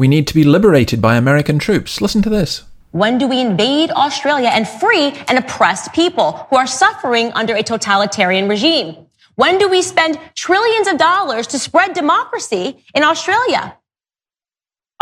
we 0.00 0.08
need 0.08 0.26
to 0.26 0.32
be 0.32 0.44
liberated 0.44 1.02
by 1.02 1.14
American 1.14 1.58
troops. 1.58 2.00
Listen 2.00 2.22
to 2.22 2.30
this. 2.30 2.62
When 2.92 3.18
do 3.18 3.28
we 3.28 3.38
invade 3.38 3.90
Australia 3.90 4.48
and 4.48 4.66
free 4.66 5.12
an 5.28 5.36
oppressed 5.36 5.92
people 5.92 6.32
who 6.48 6.56
are 6.56 6.66
suffering 6.66 7.30
under 7.32 7.54
a 7.54 7.62
totalitarian 7.62 8.48
regime? 8.48 8.96
When 9.34 9.58
do 9.58 9.68
we 9.68 9.82
spend 9.82 10.18
trillions 10.34 10.88
of 10.88 10.96
dollars 10.96 11.46
to 11.48 11.58
spread 11.58 11.92
democracy 11.92 12.82
in 12.94 13.02
Australia? 13.02 13.76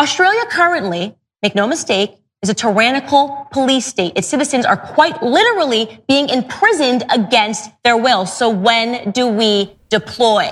Australia 0.00 0.44
currently, 0.50 1.14
make 1.44 1.54
no 1.54 1.68
mistake, 1.68 2.16
is 2.42 2.50
a 2.50 2.54
tyrannical 2.54 3.46
police 3.52 3.86
state. 3.86 4.14
Its 4.16 4.26
citizens 4.26 4.66
are 4.66 4.76
quite 4.76 5.22
literally 5.22 6.02
being 6.08 6.28
imprisoned 6.28 7.04
against 7.08 7.70
their 7.84 7.96
will. 7.96 8.26
So 8.26 8.50
when 8.50 9.12
do 9.12 9.28
we 9.28 9.78
deploy? 9.90 10.50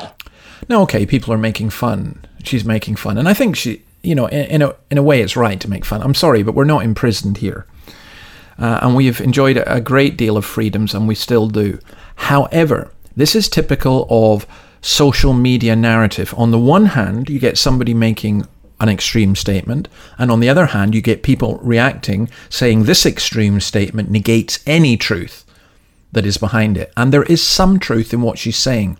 No, 0.69 0.83
okay, 0.83 1.05
people 1.05 1.33
are 1.33 1.39
making 1.39 1.71
fun. 1.71 2.25
She's 2.45 2.65
making 2.65 2.95
fun. 2.95 3.19
And 3.19 3.29
I 3.29 3.35
think 3.35 3.57
she, 3.57 3.83
you 4.07 4.15
know, 4.15 4.27
in, 4.27 4.47
in, 4.47 4.63
a, 4.63 4.75
in 4.91 4.99
a 4.99 5.03
way 5.03 5.21
it's 5.21 5.37
right 5.37 5.61
to 5.61 5.71
make 5.71 5.85
fun. 5.85 6.03
I'm 6.03 6.15
sorry, 6.15 6.43
but 6.43 6.55
we're 6.55 6.65
not 6.65 6.85
imprisoned 6.85 7.39
here. 7.39 7.67
Uh, 8.59 8.79
and 8.83 8.97
we've 8.97 9.21
enjoyed 9.21 9.63
a 9.67 9.81
great 9.81 10.17
deal 10.17 10.37
of 10.37 10.45
freedoms, 10.45 10.95
and 10.95 11.07
we 11.07 11.15
still 11.15 11.49
do. 11.49 11.79
However, 12.17 12.91
this 13.15 13.35
is 13.35 13.49
typical 13.49 14.07
of 14.09 14.47
social 14.81 15.35
media 15.35 15.77
narrative. 15.77 16.33
On 16.37 16.53
the 16.53 16.59
one 16.59 16.87
hand, 16.87 17.29
you 17.29 17.39
get 17.39 17.59
somebody 17.59 17.93
making 17.93 18.47
an 18.79 18.89
extreme 18.89 19.35
statement, 19.35 19.89
and 20.19 20.31
on 20.31 20.41
the 20.41 20.49
other 20.49 20.67
hand, 20.67 20.95
you 20.95 21.03
get 21.03 21.23
people 21.23 21.59
reacting 21.63 22.31
saying 22.49 22.85
this 22.85 23.05
extreme 23.05 23.61
statement 23.61 24.11
negates 24.11 24.61
any 24.67 24.97
truth 24.97 25.45
that 26.13 26.27
is 26.27 26.39
behind 26.39 26.79
it. 26.79 26.93
And 26.97 27.13
there 27.13 27.25
is 27.25 27.43
some 27.43 27.79
truth 27.79 28.15
in 28.15 28.23
what 28.23 28.39
she's 28.39 28.57
saying. 28.57 28.99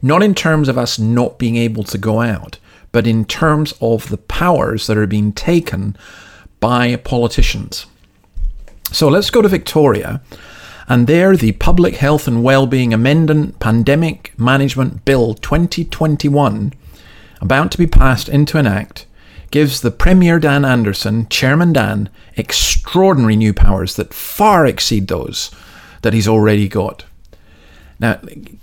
Not 0.00 0.22
in 0.22 0.34
terms 0.34 0.68
of 0.68 0.78
us 0.78 0.98
not 0.98 1.38
being 1.38 1.56
able 1.56 1.82
to 1.84 1.98
go 1.98 2.20
out, 2.20 2.58
but 2.92 3.06
in 3.06 3.24
terms 3.24 3.74
of 3.80 4.08
the 4.08 4.18
powers 4.18 4.86
that 4.86 4.96
are 4.96 5.06
being 5.06 5.32
taken 5.32 5.96
by 6.58 6.96
politicians. 6.96 7.86
So 8.92 9.08
let's 9.08 9.30
go 9.30 9.42
to 9.42 9.48
Victoria. 9.48 10.20
And 10.88 11.06
there, 11.06 11.36
the 11.36 11.52
Public 11.52 11.96
Health 11.96 12.26
and 12.26 12.42
Wellbeing 12.42 12.92
Amendment 12.92 13.60
Pandemic 13.60 14.36
Management 14.36 15.04
Bill 15.04 15.34
2021, 15.34 16.72
about 17.40 17.70
to 17.70 17.78
be 17.78 17.86
passed 17.86 18.28
into 18.28 18.58
an 18.58 18.66
act, 18.66 19.06
gives 19.52 19.80
the 19.80 19.92
Premier 19.92 20.40
Dan 20.40 20.64
Andrews, 20.64 21.06
Chairman 21.28 21.72
Dan, 21.72 22.08
extraordinary 22.36 23.36
new 23.36 23.54
powers 23.54 23.96
that 23.96 24.12
far 24.12 24.66
exceed 24.66 25.06
those 25.06 25.52
that 26.02 26.12
he's 26.12 26.28
already 26.28 26.68
got. 26.68 27.04
Now, 28.00 28.18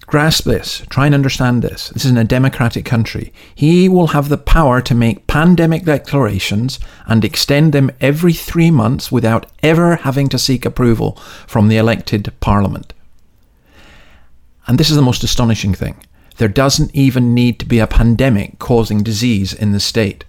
grasp 0.07 0.45
this, 0.45 0.83
try 0.89 1.05
and 1.05 1.13
understand 1.13 1.61
this. 1.61 1.89
This 1.89 2.05
is 2.05 2.11
in 2.11 2.17
a 2.17 2.23
democratic 2.23 2.85
country. 2.85 3.31
He 3.53 3.87
will 3.87 4.07
have 4.07 4.29
the 4.29 4.37
power 4.37 4.81
to 4.81 4.95
make 4.95 5.27
pandemic 5.27 5.85
declarations 5.85 6.79
and 7.05 7.23
extend 7.23 7.71
them 7.71 7.91
every 8.01 8.33
three 8.33 8.71
months 8.71 9.11
without 9.11 9.45
ever 9.61 9.97
having 9.97 10.27
to 10.29 10.39
seek 10.39 10.65
approval 10.65 11.17
from 11.45 11.67
the 11.67 11.77
elected 11.77 12.33
parliament. 12.39 12.93
And 14.65 14.79
this 14.79 14.89
is 14.89 14.95
the 14.95 15.03
most 15.03 15.23
astonishing 15.23 15.75
thing. 15.75 16.03
There 16.37 16.47
doesn't 16.47 16.95
even 16.95 17.35
need 17.35 17.59
to 17.59 17.65
be 17.65 17.77
a 17.77 17.87
pandemic 17.87 18.57
causing 18.57 19.03
disease 19.03 19.53
in 19.53 19.71
the 19.71 19.79
state. 19.79 20.23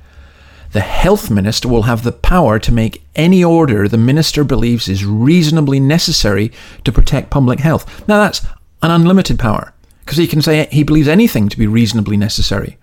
The 0.72 0.80
health 0.80 1.30
minister 1.30 1.66
will 1.66 1.82
have 1.82 2.02
the 2.02 2.12
power 2.12 2.58
to 2.58 2.72
make 2.72 3.02
any 3.16 3.42
order 3.42 3.88
the 3.88 3.96
minister 3.96 4.44
believes 4.44 4.86
is 4.86 5.04
reasonably 5.04 5.80
necessary 5.80 6.52
to 6.84 6.92
protect 6.92 7.30
public 7.30 7.60
health. 7.60 8.06
Now, 8.06 8.18
that's 8.18 8.46
an 8.82 8.90
unlimited 8.90 9.38
power 9.38 9.72
because 10.00 10.18
he 10.18 10.26
can 10.26 10.40
say 10.40 10.66
he 10.70 10.82
believes 10.82 11.08
anything 11.08 11.48
to 11.48 11.58
be 11.58 11.66
reasonably 11.66 12.16
necessary. 12.16 12.78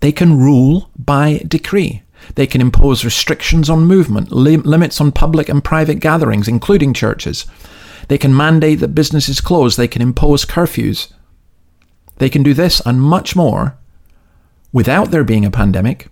They 0.00 0.12
can 0.12 0.38
rule 0.38 0.90
by 0.98 1.42
decree. 1.46 2.02
They 2.34 2.46
can 2.46 2.60
impose 2.60 3.04
restrictions 3.04 3.70
on 3.70 3.86
movement, 3.86 4.30
lim- 4.30 4.62
limits 4.62 5.00
on 5.00 5.12
public 5.12 5.48
and 5.48 5.64
private 5.64 6.00
gatherings, 6.00 6.48
including 6.48 6.94
churches. 6.94 7.46
They 8.08 8.18
can 8.18 8.36
mandate 8.36 8.80
that 8.80 8.94
businesses 8.94 9.40
close. 9.40 9.76
They 9.76 9.88
can 9.88 10.02
impose 10.02 10.44
curfews. 10.44 11.12
They 12.16 12.28
can 12.28 12.42
do 12.42 12.54
this 12.54 12.80
and 12.84 13.00
much 13.00 13.34
more 13.34 13.76
without 14.72 15.10
there 15.10 15.24
being 15.24 15.44
a 15.44 15.50
pandemic 15.50 16.08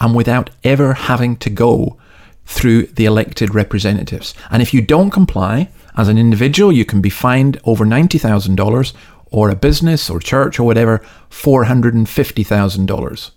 and 0.00 0.14
without 0.14 0.50
ever 0.64 0.94
having 0.94 1.36
to 1.38 1.50
go 1.50 1.96
through 2.44 2.86
the 2.86 3.06
elected 3.06 3.54
representatives. 3.54 4.34
And 4.50 4.62
if 4.62 4.72
you 4.72 4.82
don't 4.82 5.10
comply, 5.10 5.68
as 5.96 6.08
an 6.08 6.18
individual, 6.18 6.72
you 6.72 6.84
can 6.84 7.00
be 7.00 7.10
fined 7.10 7.60
over 7.64 7.84
$90,000 7.84 8.92
or 9.30 9.50
a 9.50 9.56
business 9.56 10.10
or 10.10 10.20
church 10.20 10.60
or 10.60 10.64
whatever, 10.64 10.98
$450,000. 11.30 13.30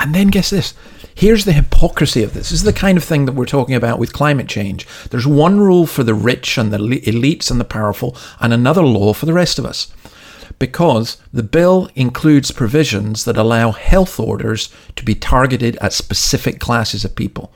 And 0.00 0.14
then 0.14 0.28
guess 0.28 0.50
this. 0.50 0.74
Here's 1.14 1.44
the 1.44 1.52
hypocrisy 1.52 2.22
of 2.22 2.32
this. 2.32 2.50
This 2.50 2.60
is 2.60 2.64
the 2.64 2.72
kind 2.72 2.96
of 2.96 3.02
thing 3.02 3.26
that 3.26 3.34
we're 3.34 3.44
talking 3.44 3.74
about 3.74 3.98
with 3.98 4.12
climate 4.12 4.46
change. 4.46 4.86
There's 5.10 5.26
one 5.26 5.58
rule 5.58 5.86
for 5.86 6.04
the 6.04 6.14
rich 6.14 6.56
and 6.56 6.72
the 6.72 6.78
elites 6.78 7.50
and 7.50 7.58
the 7.58 7.64
powerful, 7.64 8.16
and 8.38 8.52
another 8.52 8.84
law 8.84 9.12
for 9.12 9.26
the 9.26 9.32
rest 9.32 9.58
of 9.58 9.66
us. 9.66 9.92
Because 10.60 11.16
the 11.32 11.42
bill 11.42 11.90
includes 11.96 12.52
provisions 12.52 13.24
that 13.24 13.36
allow 13.36 13.72
health 13.72 14.20
orders 14.20 14.72
to 14.94 15.04
be 15.04 15.16
targeted 15.16 15.76
at 15.78 15.92
specific 15.92 16.60
classes 16.60 17.04
of 17.04 17.16
people. 17.16 17.52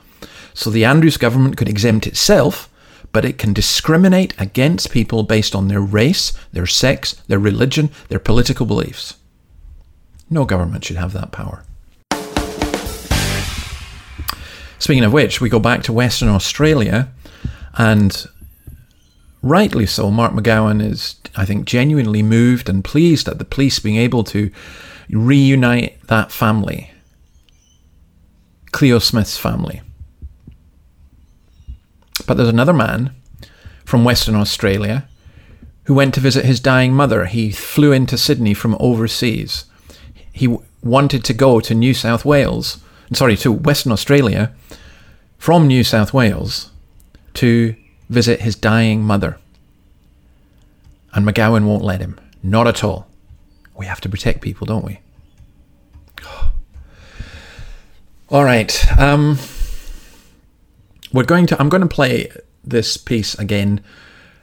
So 0.53 0.69
the 0.69 0.85
Andrews 0.85 1.17
government 1.17 1.55
could 1.55 1.69
exempt 1.69 2.05
itself, 2.05 2.69
but 3.13 3.23
it 3.23 3.37
can 3.37 3.53
discriminate 3.53 4.33
against 4.39 4.91
people 4.91 5.23
based 5.23 5.55
on 5.55 5.69
their 5.69 5.79
race, 5.79 6.33
their 6.51 6.65
sex, 6.65 7.13
their 7.27 7.39
religion, 7.39 7.89
their 8.09 8.19
political 8.19 8.65
beliefs. 8.65 9.15
No 10.29 10.43
government 10.45 10.83
should 10.83 10.97
have 10.97 11.13
that 11.13 11.31
power. 11.31 11.63
Speaking 14.79 15.05
of 15.05 15.13
which, 15.13 15.39
we 15.39 15.47
go 15.47 15.59
back 15.59 15.83
to 15.83 15.93
Western 15.93 16.27
Australia, 16.27 17.09
and 17.77 18.25
rightly 19.41 19.85
so, 19.85 20.11
Mark 20.11 20.33
McGowan 20.33 20.83
is, 20.83 21.15
I 21.37 21.45
think, 21.45 21.65
genuinely 21.65 22.23
moved 22.23 22.67
and 22.67 22.83
pleased 22.83 23.29
at 23.29 23.37
the 23.37 23.45
police 23.45 23.79
being 23.79 23.95
able 23.95 24.23
to 24.25 24.51
reunite 25.09 26.05
that 26.07 26.31
family, 26.31 26.91
Cleo 28.71 28.99
Smith's 28.99 29.37
family. 29.37 29.81
But 32.25 32.37
there's 32.37 32.49
another 32.49 32.73
man 32.73 33.13
from 33.85 34.03
Western 34.03 34.35
Australia 34.35 35.07
who 35.85 35.93
went 35.93 36.13
to 36.13 36.19
visit 36.19 36.45
his 36.45 36.59
dying 36.59 36.93
mother. 36.93 37.25
He 37.25 37.51
flew 37.51 37.91
into 37.91 38.17
Sydney 38.17 38.53
from 38.53 38.77
overseas. 38.79 39.65
He 40.31 40.57
wanted 40.81 41.23
to 41.25 41.33
go 41.33 41.59
to 41.59 41.75
New 41.75 41.93
South 41.93 42.25
Wales 42.25 42.83
sorry, 43.15 43.35
to 43.37 43.51
Western 43.51 43.91
Australia 43.91 44.53
from 45.37 45.67
New 45.67 45.83
South 45.83 46.13
Wales 46.13 46.71
to 47.35 47.75
visit 48.09 48.41
his 48.41 48.55
dying 48.55 49.03
mother. 49.03 49.37
And 51.13 51.25
McGowan 51.25 51.65
won't 51.65 51.83
let 51.83 52.01
him. 52.01 52.19
Not 52.41 52.67
at 52.67 52.83
all. 52.83 53.07
We 53.75 53.85
have 53.85 54.01
to 54.01 54.09
protect 54.09 54.41
people, 54.41 54.65
don't 54.65 54.85
we? 54.85 54.99
All 58.29 58.43
right. 58.43 58.99
Um, 58.99 59.37
we're 61.13 61.23
going 61.23 61.45
to. 61.47 61.59
I'm 61.59 61.69
going 61.69 61.81
to 61.81 61.87
play 61.87 62.31
this 62.63 62.97
piece 62.97 63.35
again. 63.35 63.81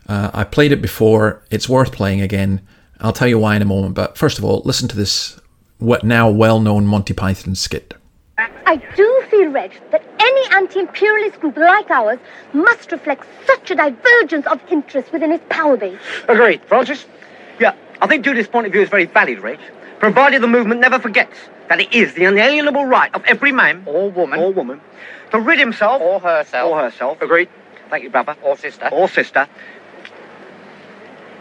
Uh, 0.08 0.30
I 0.32 0.44
played 0.44 0.72
it 0.72 0.80
before. 0.80 1.42
It's 1.50 1.68
worth 1.68 1.92
playing 1.92 2.20
again. 2.20 2.60
I'll 3.00 3.12
tell 3.12 3.28
you 3.28 3.38
why 3.38 3.56
in 3.56 3.62
a 3.62 3.66
moment. 3.66 3.94
But 3.94 4.16
first 4.16 4.38
of 4.38 4.44
all, 4.44 4.62
listen 4.64 4.88
to 4.88 4.96
this 4.96 5.38
what 5.78 6.04
now 6.04 6.28
well-known 6.28 6.86
Monty 6.86 7.14
Python 7.14 7.54
skit. 7.54 7.94
I 8.38 8.76
do 8.94 9.24
feel, 9.30 9.50
Reg, 9.50 9.72
that 9.90 10.04
any 10.18 10.54
anti-imperialist 10.54 11.40
group 11.40 11.56
like 11.56 11.90
ours 11.90 12.18
must 12.52 12.92
reflect 12.92 13.26
such 13.46 13.70
a 13.70 13.74
divergence 13.74 14.46
of 14.46 14.60
interest 14.70 15.12
within 15.12 15.32
its 15.32 15.44
power 15.48 15.76
base. 15.76 15.98
Agreed. 16.28 16.62
Francis? 16.66 17.06
Yeah, 17.58 17.74
I 18.00 18.06
think 18.06 18.24
Judith's 18.24 18.48
point 18.48 18.66
of 18.66 18.72
view 18.72 18.82
is 18.82 18.88
very 18.88 19.06
valid, 19.06 19.40
Reg. 19.40 19.58
Provided 20.00 20.42
the 20.42 20.48
movement 20.48 20.80
never 20.80 20.98
forgets 20.98 21.36
that 21.68 21.78
it 21.78 21.92
is 21.92 22.14
the 22.14 22.24
unalienable 22.24 22.86
right 22.86 23.14
of 23.14 23.22
every 23.26 23.52
man 23.52 23.84
or 23.86 24.10
woman 24.10 24.40
or 24.40 24.50
woman 24.52 24.80
to 25.30 25.38
rid 25.38 25.58
himself 25.58 26.00
or 26.00 26.18
herself 26.18 26.72
or 26.72 26.80
herself. 26.80 27.22
Agreed. 27.22 27.48
Thank 27.90 28.04
you, 28.04 28.10
brother. 28.10 28.36
Or 28.42 28.56
sister. 28.56 28.88
Or 28.90 29.08
sister. 29.08 29.46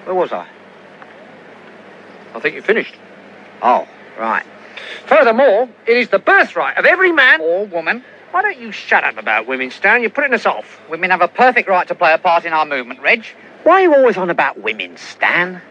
Where 0.04 0.16
was 0.16 0.34
I? 0.34 0.48
I 2.36 2.40
think 2.40 2.56
you 2.56 2.62
finished. 2.62 2.96
Oh, 3.62 3.88
right. 4.20 4.46
Furthermore, 5.06 5.70
it 5.88 5.98
is 5.98 6.10
the 6.10 6.20
birthright 6.20 6.78
of 6.78 6.86
every 6.86 7.12
man 7.12 7.42
or 7.42 7.66
woman. 7.66 8.04
Why 8.32 8.42
don't 8.42 8.60
you 8.60 8.72
shut 8.72 9.04
up 9.04 9.18
about 9.18 9.48
women, 9.48 9.72
Stan? 9.72 10.02
You're 10.02 10.12
putting 10.12 10.34
us 10.34 10.46
off. 10.46 10.80
Women 10.90 11.10
have 11.10 11.22
a 11.22 11.28
perfect 11.28 11.68
right 11.68 11.88
to 11.88 11.96
play 11.96 12.14
a 12.14 12.18
part 12.18 12.46
in 12.46 12.54
our 12.54 12.66
movement, 12.66 13.02
Reg. 13.02 13.26
Why 13.64 13.76
are 13.76 13.82
you 13.82 13.96
always 13.96 14.18
on 14.18 14.30
about 14.30 14.62
women, 14.62 14.98
Stan? 14.98 15.62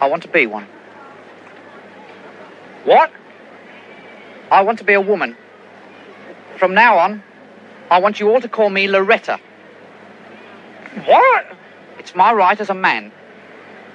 I 0.00 0.08
want 0.08 0.22
to 0.24 0.28
be 0.28 0.46
one. 0.46 0.66
What? 2.84 3.10
I 4.50 4.62
want 4.62 4.78
to 4.78 4.84
be 4.84 4.94
a 4.94 5.00
woman. 5.00 5.36
From 6.58 6.74
now 6.74 6.98
on, 6.98 7.22
I 7.90 7.98
want 7.98 8.20
you 8.20 8.30
all 8.30 8.40
to 8.40 8.48
call 8.48 8.70
me 8.70 8.88
Loretta. 8.88 9.38
What? 11.04 11.46
It's 11.98 12.14
my 12.14 12.32
right 12.32 12.58
as 12.60 12.70
a 12.70 12.74
man. 12.74 13.12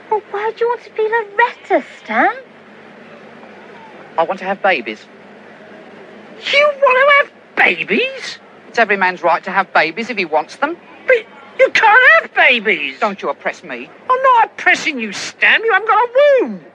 Well, 0.10 0.21
why 0.32 0.52
do 0.52 0.63
you 0.63 0.69
want 0.69 0.84
to 0.84 0.91
be 0.91 1.02
Loretta, 1.02 1.84
Stan? 2.04 2.36
I 4.17 4.24
want 4.24 4.39
to 4.39 4.45
have 4.45 4.62
babies. 4.62 5.06
You 6.54 6.71
want 6.78 7.30
to 7.30 7.32
have 7.34 7.56
babies? 7.56 8.39
It's 8.67 8.78
every 8.78 8.98
man's 8.98 9.24
right 9.24 9.43
to 9.43 9.52
have 9.52 9.74
babies 9.74 10.10
if 10.10 10.17
he 10.17 10.26
wants 10.26 10.58
them. 10.58 10.78
But 11.08 11.17
you 11.60 11.69
can't 11.71 12.21
have 12.21 12.34
babies. 12.34 13.00
Don't 13.00 13.21
you 13.21 13.30
oppress 13.30 13.63
me. 13.63 13.89
I'm 14.10 14.21
not 14.21 14.52
oppressing 14.52 15.00
you, 15.00 15.12
Stan. 15.12 15.63
You 15.63 15.74
haven't 15.74 15.88
got 15.88 15.98
a 15.98 16.12
womb. 16.41 16.65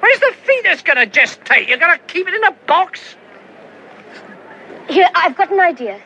Where's 0.00 0.20
the 0.20 0.34
fetus 0.44 0.79
going 0.94 1.10
to 1.10 1.20
gestate? 1.20 1.68
You're 1.68 1.78
going 1.78 1.96
to 1.96 2.04
keep 2.06 2.26
it 2.26 2.34
in 2.34 2.44
a 2.44 2.52
box? 2.66 3.16
Here, 4.88 5.08
I've 5.14 5.36
got 5.36 5.50
an 5.52 5.60
idea. 5.60 6.00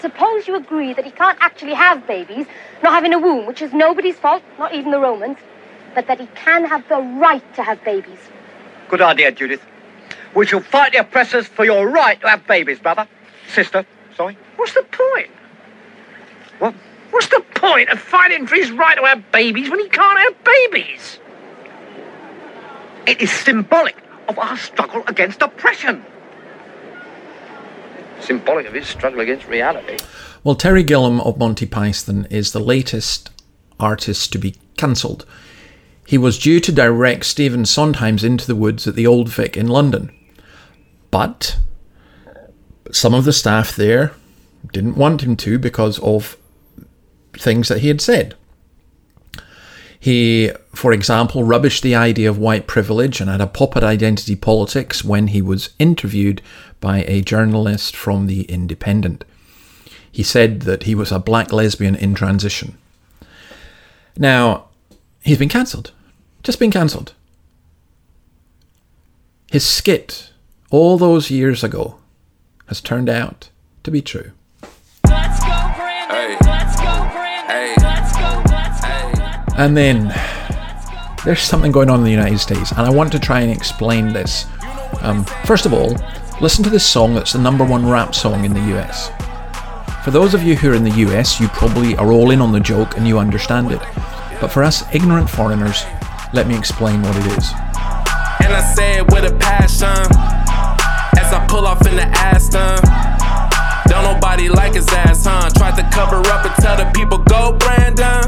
Suppose 0.00 0.48
you 0.48 0.56
agree 0.56 0.92
that 0.92 1.04
he 1.04 1.10
can't 1.10 1.38
actually 1.40 1.74
have 1.74 2.06
babies, 2.06 2.46
not 2.82 2.92
having 2.92 3.14
a 3.14 3.18
womb, 3.18 3.46
which 3.46 3.62
is 3.62 3.72
nobody's 3.72 4.16
fault, 4.16 4.42
not 4.58 4.74
even 4.74 4.90
the 4.90 4.98
Romans, 4.98 5.38
but 5.94 6.06
that 6.08 6.20
he 6.20 6.26
can 6.34 6.64
have 6.64 6.86
the 6.88 6.98
right 6.98 7.54
to 7.54 7.62
have 7.62 7.82
babies. 7.84 8.18
Good 8.88 9.00
idea, 9.00 9.32
Judith. 9.32 9.62
We 10.34 10.46
shall 10.46 10.60
fight 10.60 10.92
the 10.92 10.98
oppressors 10.98 11.46
for 11.46 11.64
your 11.64 11.88
right 11.88 12.20
to 12.20 12.28
have 12.28 12.46
babies, 12.46 12.80
brother. 12.80 13.06
Sister, 13.48 13.86
sorry. 14.16 14.36
What's 14.56 14.74
the 14.74 14.82
point? 14.82 15.30
What? 16.58 16.74
What's 17.10 17.28
the 17.28 17.44
point 17.54 17.88
of 17.90 18.00
fighting 18.00 18.48
for 18.48 18.56
his 18.56 18.72
right 18.72 18.96
to 18.96 19.04
have 19.04 19.30
babies 19.30 19.70
when 19.70 19.78
he 19.78 19.88
can't 19.88 20.18
have 20.18 20.44
babies? 20.44 21.20
It 23.06 23.22
is 23.22 23.30
symbolic 23.30 24.03
of 24.28 24.38
our 24.38 24.56
struggle 24.56 25.02
against 25.06 25.42
oppression. 25.42 26.04
Symbolic 28.20 28.66
of 28.66 28.74
his 28.74 28.86
struggle 28.86 29.20
against 29.20 29.46
reality. 29.46 29.98
Well, 30.42 30.54
Terry 30.54 30.82
Gilliam 30.82 31.20
of 31.20 31.38
Monty 31.38 31.66
Python 31.66 32.26
is 32.30 32.52
the 32.52 32.60
latest 32.60 33.30
artist 33.80 34.32
to 34.32 34.38
be 34.38 34.56
cancelled. 34.76 35.26
He 36.06 36.18
was 36.18 36.38
due 36.38 36.60
to 36.60 36.72
direct 36.72 37.24
Stephen 37.24 37.64
Sondheim's 37.64 38.24
Into 38.24 38.46
the 38.46 38.54
Woods 38.54 38.86
at 38.86 38.94
the 38.94 39.06
Old 39.06 39.28
Vic 39.28 39.56
in 39.56 39.68
London. 39.68 40.10
But 41.10 41.58
some 42.92 43.14
of 43.14 43.24
the 43.24 43.32
staff 43.32 43.74
there 43.74 44.12
didn't 44.72 44.96
want 44.96 45.22
him 45.22 45.36
to 45.36 45.58
because 45.58 45.98
of 46.00 46.36
things 47.32 47.68
that 47.68 47.80
he 47.80 47.88
had 47.88 48.00
said. 48.00 48.34
He, 50.04 50.50
for 50.74 50.92
example, 50.92 51.44
rubbished 51.44 51.80
the 51.80 51.94
idea 51.94 52.28
of 52.28 52.36
white 52.36 52.66
privilege 52.66 53.22
and 53.22 53.30
had 53.30 53.40
a 53.40 53.46
pop 53.46 53.74
at 53.74 53.82
identity 53.82 54.36
politics 54.36 55.02
when 55.02 55.28
he 55.28 55.40
was 55.40 55.70
interviewed 55.78 56.42
by 56.78 57.04
a 57.04 57.22
journalist 57.22 57.96
from 57.96 58.26
The 58.26 58.42
Independent. 58.42 59.24
He 60.12 60.22
said 60.22 60.60
that 60.68 60.82
he 60.82 60.94
was 60.94 61.10
a 61.10 61.18
black 61.18 61.54
lesbian 61.54 61.94
in 61.94 62.14
transition. 62.14 62.76
Now, 64.18 64.66
he's 65.22 65.38
been 65.38 65.48
cancelled. 65.48 65.92
Just 66.42 66.58
been 66.58 66.70
cancelled. 66.70 67.14
His 69.50 69.64
skit 69.64 70.32
all 70.68 70.98
those 70.98 71.30
years 71.30 71.64
ago 71.64 71.96
has 72.66 72.82
turned 72.82 73.08
out 73.08 73.48
to 73.84 73.90
be 73.90 74.02
true. 74.02 74.32
And 79.56 79.76
then 79.76 80.08
there's 81.24 81.40
something 81.40 81.72
going 81.72 81.90
on 81.90 82.00
in 82.00 82.04
the 82.04 82.10
United 82.10 82.38
States, 82.38 82.70
and 82.72 82.80
I 82.80 82.90
want 82.90 83.12
to 83.12 83.18
try 83.18 83.40
and 83.40 83.50
explain 83.50 84.12
this. 84.12 84.46
Um, 85.00 85.24
first 85.44 85.66
of 85.66 85.72
all, 85.72 85.96
Listen 86.40 86.64
to 86.64 86.70
this 86.70 86.84
song 86.84 87.14
that's 87.14 87.32
the 87.32 87.38
number 87.38 87.64
one 87.64 87.88
rap 87.88 88.12
song 88.12 88.44
in 88.44 88.52
the 88.52 88.76
US. 88.76 89.10
For 90.04 90.10
those 90.10 90.34
of 90.34 90.42
you 90.42 90.56
who 90.56 90.72
are 90.72 90.74
in 90.74 90.82
the 90.82 91.06
US, 91.06 91.40
you 91.40 91.46
probably 91.48 91.96
are 91.96 92.10
all 92.10 92.32
in 92.32 92.40
on 92.40 92.50
the 92.50 92.58
joke 92.58 92.96
and 92.96 93.06
you 93.06 93.20
understand 93.20 93.70
it. 93.70 93.78
But 94.40 94.48
for 94.48 94.64
us 94.64 94.82
ignorant 94.92 95.30
foreigners, 95.30 95.84
let 96.32 96.48
me 96.48 96.58
explain 96.58 97.02
what 97.02 97.16
it 97.16 97.26
is. 97.38 97.52
And 98.42 98.52
I 98.52 98.72
say 98.74 98.98
it 98.98 99.06
with 99.06 99.30
a 99.30 99.36
passion 99.38 99.86
as 101.16 101.32
I 101.32 101.46
pull 101.48 101.68
off 101.68 101.86
in 101.86 101.94
the 101.94 102.08
Aston. 102.18 102.82
Don't 103.86 104.02
nobody 104.02 104.48
like 104.48 104.74
his 104.74 104.88
ass, 104.88 105.24
huh? 105.24 105.48
Tried 105.50 105.76
to 105.76 105.88
cover 105.94 106.16
up 106.32 106.44
and 106.44 106.54
tell 106.56 106.76
the 106.76 106.90
people, 106.92 107.18
go 107.18 107.56
Brandon. 107.56 108.24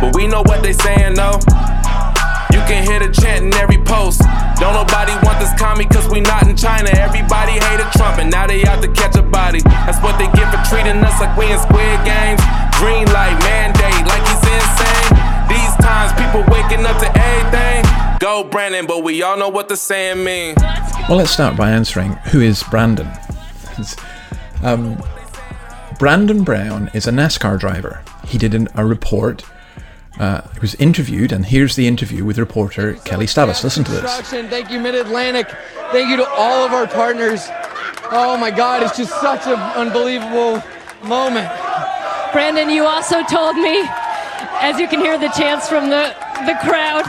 But 0.00 0.16
we 0.16 0.26
know 0.26 0.42
what 0.42 0.62
they 0.62 0.72
saying, 0.72 1.14
though. 1.14 1.38
You 2.50 2.58
can 2.66 2.82
hear 2.82 2.98
the 2.98 3.12
chant 3.12 3.44
in 3.46 3.54
every 3.54 3.78
post. 3.84 4.22
Don't 4.58 4.74
nobody 4.74 5.12
want 5.22 5.38
this 5.38 5.54
commie 5.54 5.86
cause 5.86 6.08
we 6.10 6.20
not 6.20 6.48
in 6.48 6.56
China. 6.56 6.90
Everybody 6.98 7.52
hated 7.52 7.86
Trump 7.94 8.18
and 8.18 8.30
now 8.30 8.46
they 8.46 8.64
out 8.64 8.82
to 8.82 8.88
catch 8.90 9.14
a 9.14 9.22
body. 9.22 9.60
That's 9.60 10.02
what 10.02 10.18
they 10.18 10.26
get 10.34 10.50
for 10.50 10.58
treating 10.68 10.98
us 11.04 11.20
like 11.20 11.36
we 11.38 11.46
in 11.52 11.58
squid 11.60 11.98
games. 12.04 12.42
Green 12.74 13.06
light 13.14 13.38
mandate 13.46 14.02
like 14.10 14.24
he's 14.26 14.42
insane. 14.42 15.10
These 15.46 15.74
times 15.78 16.10
people 16.18 16.42
waking 16.50 16.84
up 16.86 16.98
to 16.98 17.08
everything. 17.16 17.86
Go 18.18 18.42
Brandon, 18.42 18.84
but 18.84 19.04
we 19.04 19.22
all 19.22 19.36
know 19.38 19.48
what 19.48 19.68
the 19.68 19.76
saying 19.76 20.24
mean. 20.24 20.54
Well, 21.08 21.18
let's 21.18 21.30
start 21.30 21.56
by 21.56 21.70
answering 21.70 22.12
who 22.34 22.40
is 22.40 22.64
Brandon? 22.64 23.08
um, 24.64 25.00
Brandon 25.98 26.42
Brown 26.42 26.90
is 26.94 27.06
a 27.06 27.12
NASCAR 27.12 27.58
driver. 27.60 28.02
He 28.26 28.38
did 28.38 28.54
an, 28.54 28.68
a 28.74 28.84
report. 28.84 29.44
Uh, 30.20 30.42
he 30.52 30.60
was 30.60 30.74
interviewed, 30.74 31.32
and 31.32 31.46
here's 31.46 31.76
the 31.76 31.88
interview 31.88 32.26
with 32.26 32.36
reporter 32.36 32.92
Kelli 32.92 33.24
Stavast. 33.24 33.64
Listen 33.64 33.84
to 33.84 33.90
this. 33.90 34.20
Thank 34.28 34.70
you, 34.70 34.78
Mid 34.78 34.94
Atlantic. 34.94 35.48
Thank 35.92 36.10
you 36.10 36.18
to 36.18 36.28
all 36.28 36.62
of 36.62 36.72
our 36.72 36.86
partners. 36.86 37.48
Oh 38.12 38.36
my 38.36 38.50
God, 38.50 38.82
it's 38.82 38.98
just 38.98 39.18
such 39.22 39.46
an 39.46 39.58
unbelievable 39.80 40.62
moment. 41.02 41.48
Brandon, 42.32 42.68
you 42.68 42.84
also 42.84 43.22
told 43.24 43.56
me, 43.56 43.82
as 44.60 44.78
you 44.78 44.88
can 44.88 45.00
hear 45.00 45.16
the 45.16 45.30
chants 45.30 45.70
from 45.70 45.88
the, 45.88 46.14
the 46.44 46.58
crowd, 46.60 47.08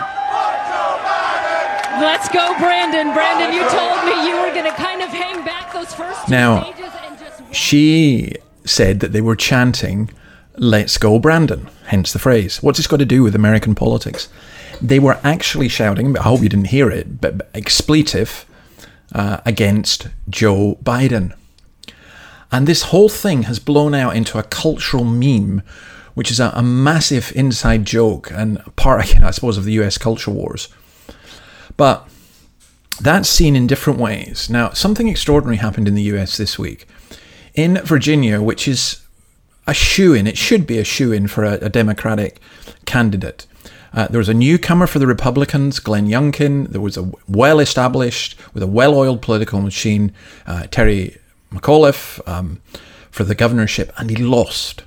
let's 2.00 2.30
go, 2.30 2.56
Brandon. 2.60 3.14
Brandon, 3.14 3.52
you 3.52 3.68
told 3.68 4.06
me 4.06 4.30
you 4.30 4.38
were 4.40 4.54
going 4.54 4.72
to 4.72 4.78
kind 4.78 5.02
of 5.02 5.10
hang 5.10 5.44
back 5.44 5.74
those 5.74 5.94
first 5.94 6.28
two 6.28 6.32
Now, 6.32 6.64
stages 6.64 6.92
and 7.04 7.20
just 7.20 7.54
she 7.54 8.36
said 8.64 9.02
that 9.02 9.12
they 9.12 9.20
were 9.22 9.36
chanting, 9.36 10.10
Let's 10.64 11.00
go, 11.00 11.18
Brandon, 11.18 11.70
hence 11.88 12.14
the 12.14 12.20
phrase. 12.20 12.62
What's 12.62 12.78
this 12.78 12.86
got 12.86 12.98
to 12.98 13.06
do 13.06 13.24
with 13.24 13.34
American 13.34 13.74
politics? 13.74 14.30
They 14.80 15.00
were 15.00 15.20
actually 15.24 15.70
shouting, 15.70 16.16
I 16.16 16.22
hope 16.22 16.44
you 16.44 16.50
didn't 16.50 16.66
hear 16.66 16.92
it, 16.92 17.20
but 17.20 17.50
expletive 17.56 18.46
uh, 19.12 19.40
against 19.44 20.10
Joe 20.30 20.78
Biden. 20.84 21.36
And 22.52 22.68
this 22.68 22.84
whole 22.84 23.10
thing 23.10 23.44
has 23.44 23.58
blown 23.58 23.96
out 23.96 24.16
into 24.16 24.38
a 24.38 24.44
cultural 24.44 25.04
meme, 25.04 25.64
which 26.14 26.30
is 26.30 26.40
a, 26.40 26.52
a 26.54 26.62
massive 26.62 27.32
inside 27.36 27.84
joke 27.84 28.30
and 28.32 28.64
part, 28.76 29.04
again, 29.10 29.24
I 29.24 29.32
suppose, 29.32 29.58
of 29.58 29.64
the 29.64 29.82
US 29.82 29.98
culture 29.98 30.30
wars. 30.30 30.68
But 31.76 32.08
that's 33.02 33.28
seen 33.28 33.56
in 33.56 33.66
different 33.66 33.98
ways. 33.98 34.48
Now, 34.48 34.70
something 34.74 35.08
extraordinary 35.08 35.58
happened 35.58 35.88
in 35.88 35.96
the 35.96 36.04
US 36.14 36.38
this 36.38 36.60
week. 36.60 36.86
In 37.56 37.78
Virginia, 37.84 38.44
which 38.44 38.68
is 38.68 39.01
a 39.68 39.74
shoe 39.74 40.14
in, 40.14 40.28
it 40.28 40.38
should 40.38 40.66
be 40.66 40.78
a 40.78 40.84
shoe 40.84 41.12
in 41.12 41.28
for 41.28 41.44
a, 41.44 41.54
a 41.54 41.70
Democratic 41.70 42.40
candidate. 42.86 43.46
Uh, 43.94 44.08
there 44.08 44.20
was 44.20 44.30
a 44.30 44.34
newcomer 44.34 44.88
for 44.88 45.00
the 45.00 45.08
Republicans, 45.08 45.80
Glenn 45.80 46.08
Youngkin. 46.08 46.70
There 46.70 46.82
was 46.82 46.98
a 46.98 47.12
well 47.28 47.60
established, 47.60 48.38
with 48.54 48.64
a 48.64 48.68
well 48.68 48.96
oiled 48.96 49.22
political 49.22 49.62
machine, 49.62 50.14
uh, 50.48 50.68
Terry 50.72 51.18
McAuliffe 51.52 52.26
um, 52.28 52.62
for 53.12 53.24
the 53.24 53.36
governorship, 53.36 53.92
and 53.98 54.10
he 54.10 54.16
lost. 54.16 54.84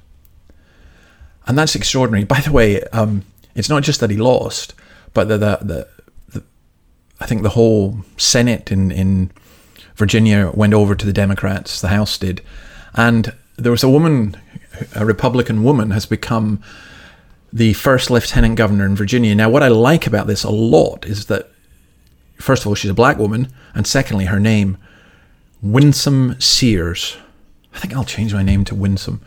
And 1.47 1.59
that's 1.59 1.75
extraordinary. 1.75 2.25
By 2.25 2.41
the 2.41 2.53
way, 2.53 2.83
um, 2.85 3.25
it's 3.55 3.69
not 3.69 3.83
just 3.83 4.01
that 4.01 4.11
he 4.11 4.17
lost, 4.17 4.75
but 5.13 5.29
the, 5.29 5.37
the, 5.37 5.59
the, 5.61 5.89
the 6.29 6.45
I 7.21 7.27
think 7.27 7.43
the 7.43 7.51
whole 7.51 7.99
Senate 8.17 8.73
in, 8.73 8.91
in 8.91 9.31
Virginia 9.97 10.51
went 10.55 10.73
over 10.73 10.95
to 10.95 11.07
the 11.07 11.13
Democrats, 11.13 11.83
the 11.83 11.89
House 11.89 12.17
did. 12.17 12.41
And 12.95 13.35
there 13.57 13.73
was 13.73 13.83
a 13.83 13.89
woman, 13.89 14.37
a 14.95 15.05
Republican 15.05 15.63
woman, 15.63 15.91
has 15.91 16.07
become 16.07 16.63
the 17.53 17.73
first 17.75 18.11
lieutenant 18.11 18.57
governor 18.57 18.85
in 18.85 18.97
Virginia. 18.97 19.35
Now, 19.35 19.49
what 19.49 19.63
I 19.63 19.69
like 19.69 20.07
about 20.07 20.27
this 20.27 20.43
a 20.43 20.51
lot 20.51 21.07
is 21.07 21.27
that, 21.27 21.51
first 22.37 22.63
of 22.63 22.67
all, 22.67 22.75
she's 22.75 22.91
a 22.91 22.95
black 22.95 23.17
woman, 23.17 23.49
and 23.75 23.87
secondly, 23.87 24.25
her 24.25 24.41
name, 24.41 24.77
Winsome 25.63 26.41
Sears. 26.41 27.17
I 27.73 27.79
think 27.79 27.95
I'll 27.95 28.05
change 28.05 28.35
my 28.35 28.43
name 28.43 28.65
to 28.67 28.75
Winsome. 28.75 29.21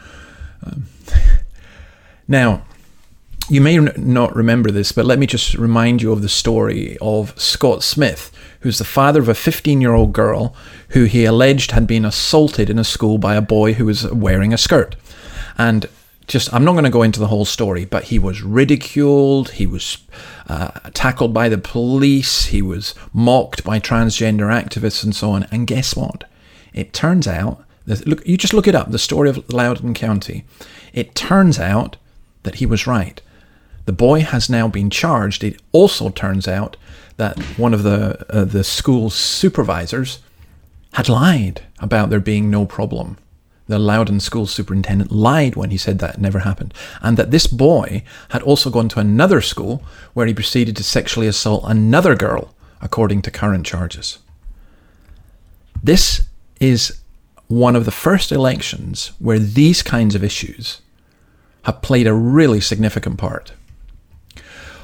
Um, 0.64 0.88
now, 2.28 2.64
you 3.50 3.62
may 3.62 3.78
not 3.78 4.36
remember 4.36 4.72
this, 4.72 4.92
but 4.92 5.06
let 5.06 5.20
me 5.20 5.26
just 5.26 5.54
remind 5.54 6.02
you 6.02 6.12
of 6.12 6.22
the 6.22 6.30
story 6.30 6.98
of 7.02 7.40
Scott 7.40 7.82
Smith, 7.82 8.32
who's 8.60 8.78
the 8.78 8.84
father 8.84 9.22
of 9.22 9.30
a 9.30 9.34
15 9.34 9.80
year 9.80 9.94
old 9.94 10.12
girl 10.12 10.54
who 10.90 11.06
he 11.06 11.24
alleged 11.24 11.72
had 11.72 11.88
been 11.88 12.04
assaulted 12.04 12.70
in 12.70 12.78
a 12.78 12.84
school 12.84 13.18
by 13.18 13.36
a 13.36 13.42
boy 13.42 13.74
who 13.74 13.86
was 13.86 14.12
wearing 14.12 14.54
a 14.54 14.58
skirt. 14.58 14.98
And 15.58 15.88
just, 16.28 16.54
I'm 16.54 16.66
not 16.66 16.74
going 16.74 16.84
to 16.84 16.90
go 16.90 17.04
into 17.04 17.20
the 17.20 17.28
whole 17.28 17.46
story, 17.46 17.86
but 17.86 18.06
he 18.06 18.20
was 18.20 18.42
ridiculed, 18.42 19.52
he 19.52 19.66
was 19.66 19.98
uh, 20.48 20.72
tackled 20.94 21.34
by 21.34 21.50
the 21.50 21.58
police, 21.58 22.46
he 22.46 22.62
was 22.62 22.94
mocked 23.14 23.64
by 23.64 23.80
transgender 23.80 24.52
activists, 24.52 25.04
and 25.04 25.16
so 25.16 25.32
on. 25.32 25.48
And 25.52 25.66
guess 25.66 25.96
what? 25.96 26.26
It 26.74 26.94
turns 26.94 27.28
out, 27.28 27.64
look, 28.06 28.28
you 28.28 28.38
just 28.38 28.54
look 28.54 28.68
it 28.68 28.76
up, 28.76 28.92
the 28.92 29.00
story 29.00 29.30
of 29.30 29.52
Loudoun 29.52 29.94
County. 29.94 30.44
It 30.94 31.16
turns 31.16 31.60
out 31.60 31.96
that 32.44 32.56
he 32.56 32.66
was 32.66 32.86
right. 32.86 33.22
The 33.86 33.94
boy 33.94 34.20
has 34.20 34.50
now 34.50 34.68
been 34.68 34.90
charged. 34.90 35.46
It 35.46 35.62
also 35.72 36.10
turns 36.10 36.46
out 36.46 36.76
that 37.16 37.40
one 37.58 37.74
of 37.74 37.84
the 37.84 38.26
uh, 38.30 38.44
the 38.44 38.64
school's 38.64 39.16
supervisors 39.16 40.20
had 40.94 41.08
lied 41.08 41.62
about 41.80 42.10
there 42.10 42.20
being 42.20 42.52
no 42.52 42.66
problem. 42.66 43.18
The 43.68 43.80
Loudoun 43.80 44.20
school 44.20 44.48
superintendent 44.48 45.12
lied 45.12 45.56
when 45.56 45.72
he 45.72 45.78
said 45.78 46.00
that 46.00 46.16
it 46.16 46.22
never 46.22 46.40
happened, 46.40 46.74
and 47.02 47.18
that 47.18 47.32
this 47.32 47.48
boy 47.48 48.04
had 48.30 48.42
also 48.42 48.70
gone 48.70 48.90
to 48.90 49.00
another 49.00 49.42
school 49.42 49.84
where 50.14 50.26
he 50.26 50.34
proceeded 50.34 50.76
to 50.78 50.84
sexually 50.84 51.28
assault 51.28 51.64
another 51.66 52.16
girl, 52.16 52.56
according 52.82 53.22
to 53.24 53.32
current 53.32 53.66
charges. 53.66 54.20
This 55.84 56.24
is 56.60 57.00
one 57.48 57.76
of 57.76 57.86
the 57.86 57.92
first 57.92 58.32
elections 58.32 59.12
where 59.20 59.40
these 59.40 59.84
kinds 59.84 60.16
of 60.16 60.24
issues 60.24 60.82
have 61.64 61.82
played 61.82 62.08
a 62.08 62.14
really 62.14 62.62
significant 62.62 63.18
part. 63.18 63.54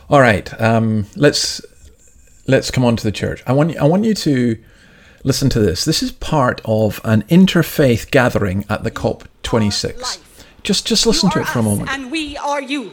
All 0.10 0.19
right, 0.19 0.62
um, 0.62 1.08
let's 1.15 1.62
let's 2.48 2.69
come 2.69 2.84
on 2.84 2.98
to 2.98 3.04
the 3.04 3.12
church. 3.12 3.41
I 3.48 3.54
want 3.54 3.78
I 3.78 3.86
want 3.86 4.04
you 4.04 4.13
to 4.13 4.63
listen 5.24 5.50
to 5.50 5.60
this. 5.60 5.86
This 5.86 6.04
is 6.04 6.12
part 6.12 6.62
of 6.66 7.00
an 7.04 7.24
interfaith 7.24 8.12
gathering 8.12 8.66
at 8.70 8.84
the 8.84 8.92
COP 8.92 9.28
26. 9.44 10.20
Just 10.64 10.86
just 10.86 11.06
listen 11.06 11.30
to 11.32 11.42
it 11.42 11.48
for 11.48 11.60
a 11.60 11.64
moment. 11.64 11.90
And 11.90 12.12
we 12.12 12.38
are 12.38 12.62
you. 12.62 12.92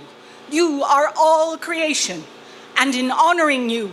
You 0.51 0.83
are 0.83 1.12
all 1.16 1.57
creation. 1.57 2.25
And 2.77 2.95
in 2.95 3.11
honoring 3.11 3.71
you, 3.71 3.93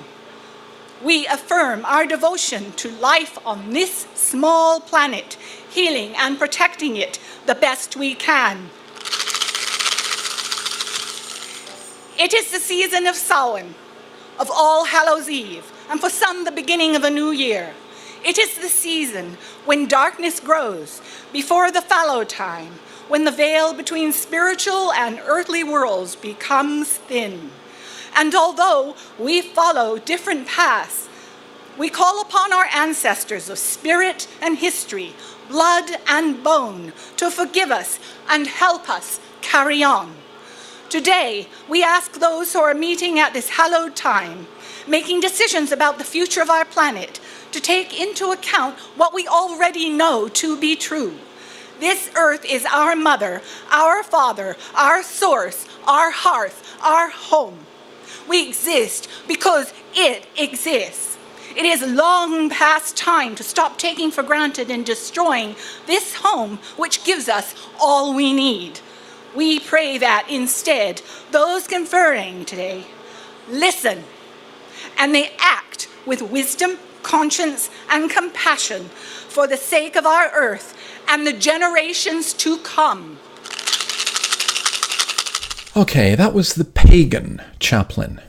we 1.04 1.28
affirm 1.28 1.86
our 1.86 2.06
devotion 2.08 2.72
to 2.74 2.90
life 2.90 3.38
on 3.46 3.72
this 3.72 4.08
small 4.16 4.80
planet, 4.80 5.38
healing 5.70 6.16
and 6.16 6.40
protecting 6.40 6.96
it 6.96 7.20
the 7.46 7.54
best 7.54 7.96
we 7.96 8.16
can. 8.16 8.70
It 12.20 12.34
is 12.34 12.50
the 12.52 12.60
season 12.60 13.06
of 13.06 13.16
Samhain, 13.16 13.76
of 14.40 14.50
All 14.52 14.86
Hallows 14.86 15.30
Eve, 15.30 15.72
and 15.90 16.00
for 16.00 16.10
some, 16.10 16.46
the 16.46 16.52
beginning 16.52 16.96
of 16.96 17.04
a 17.04 17.12
new 17.12 17.30
year. 17.30 17.74
It 18.26 18.38
is 18.38 18.58
the 18.58 18.68
season 18.68 19.38
when 19.66 19.88
darkness 19.88 20.40
grows 20.40 21.02
before 21.32 21.72
the 21.72 21.82
fallow 21.82 22.24
time, 22.24 22.74
when 23.08 23.24
the 23.24 23.32
veil 23.32 23.74
between 23.74 24.12
spiritual 24.12 24.92
and 24.92 25.22
earthly 25.26 25.64
worlds 25.64 26.16
becomes 26.16 26.90
thin. 26.90 27.52
And 28.16 28.34
although 28.34 28.96
we 29.20 29.42
follow 29.42 29.98
different 29.98 30.48
paths, 30.48 31.08
we 31.78 31.90
call 31.90 32.22
upon 32.22 32.52
our 32.52 32.68
ancestors 32.74 33.50
of 33.50 33.60
spirit 33.60 34.28
and 34.42 34.58
history, 34.58 35.14
blood 35.48 35.92
and 36.08 36.44
bone, 36.44 36.92
to 37.18 37.30
forgive 37.30 37.72
us 37.72 38.00
and 38.28 38.48
help 38.48 38.90
us 38.90 39.20
carry 39.42 39.84
on. 39.84 40.16
Today, 40.90 41.48
we 41.70 41.84
ask 41.84 42.14
those 42.14 42.54
who 42.54 42.60
are 42.60 42.74
meeting 42.74 43.20
at 43.20 43.34
this 43.34 43.50
hallowed 43.50 43.96
time, 43.96 44.48
making 44.88 45.20
decisions 45.20 45.72
about 45.72 45.98
the 45.98 46.04
future 46.04 46.42
of 46.42 46.50
our 46.50 46.66
planet, 46.66 47.20
to 47.52 47.60
take 47.62 48.00
into 48.00 48.32
account 48.32 48.78
what 48.96 49.14
we 49.14 49.28
already 49.28 49.90
know 49.90 50.28
to 50.30 50.60
be 50.60 50.76
true. 50.76 51.18
This 51.80 52.10
earth 52.16 52.44
is 52.46 52.66
our 52.66 52.96
mother, 52.96 53.42
our 53.70 54.04
father, 54.04 54.58
our 54.76 55.04
source, 55.04 55.68
our 55.88 56.12
hearth, 56.12 56.78
our 56.82 57.10
home. 57.10 57.60
We 58.28 58.48
exist 58.48 59.08
because 59.28 59.74
it 59.94 60.26
exists. 60.38 61.18
It 61.56 61.66
is 61.66 61.82
long 61.82 62.50
past 62.50 62.98
time 62.98 63.36
to 63.36 63.44
stop 63.44 63.78
taking 63.78 64.12
for 64.12 64.22
granted 64.22 64.70
and 64.70 64.86
destroying 64.86 65.56
this 65.86 66.16
home 66.16 66.60
which 66.78 67.04
gives 67.04 67.30
us 67.30 67.56
all 67.80 68.14
we 68.14 68.34
need. 68.34 68.80
We 69.36 69.60
pray 69.60 69.98
that 69.98 70.28
instead, 70.30 71.02
those 71.32 71.68
conferring 71.68 72.46
today 72.46 72.86
listen 73.50 74.04
and 74.98 75.14
they 75.14 75.32
act 75.40 75.88
with 76.06 76.22
wisdom, 76.22 76.78
conscience, 77.04 77.70
and 77.90 78.10
compassion 78.10 78.86
for 78.86 79.48
the 79.48 79.58
sake 79.58 79.96
of 79.96 80.06
our 80.06 80.30
earth 80.34 80.78
and 81.08 81.26
the 81.26 81.34
generations 81.34 82.34
to 82.34 82.58
come. 82.60 83.18
Okay, 85.76 86.16
that 86.16 86.34
was 86.34 86.56
the 86.56 86.66
pagan 86.66 87.42
chaplain 87.60 88.20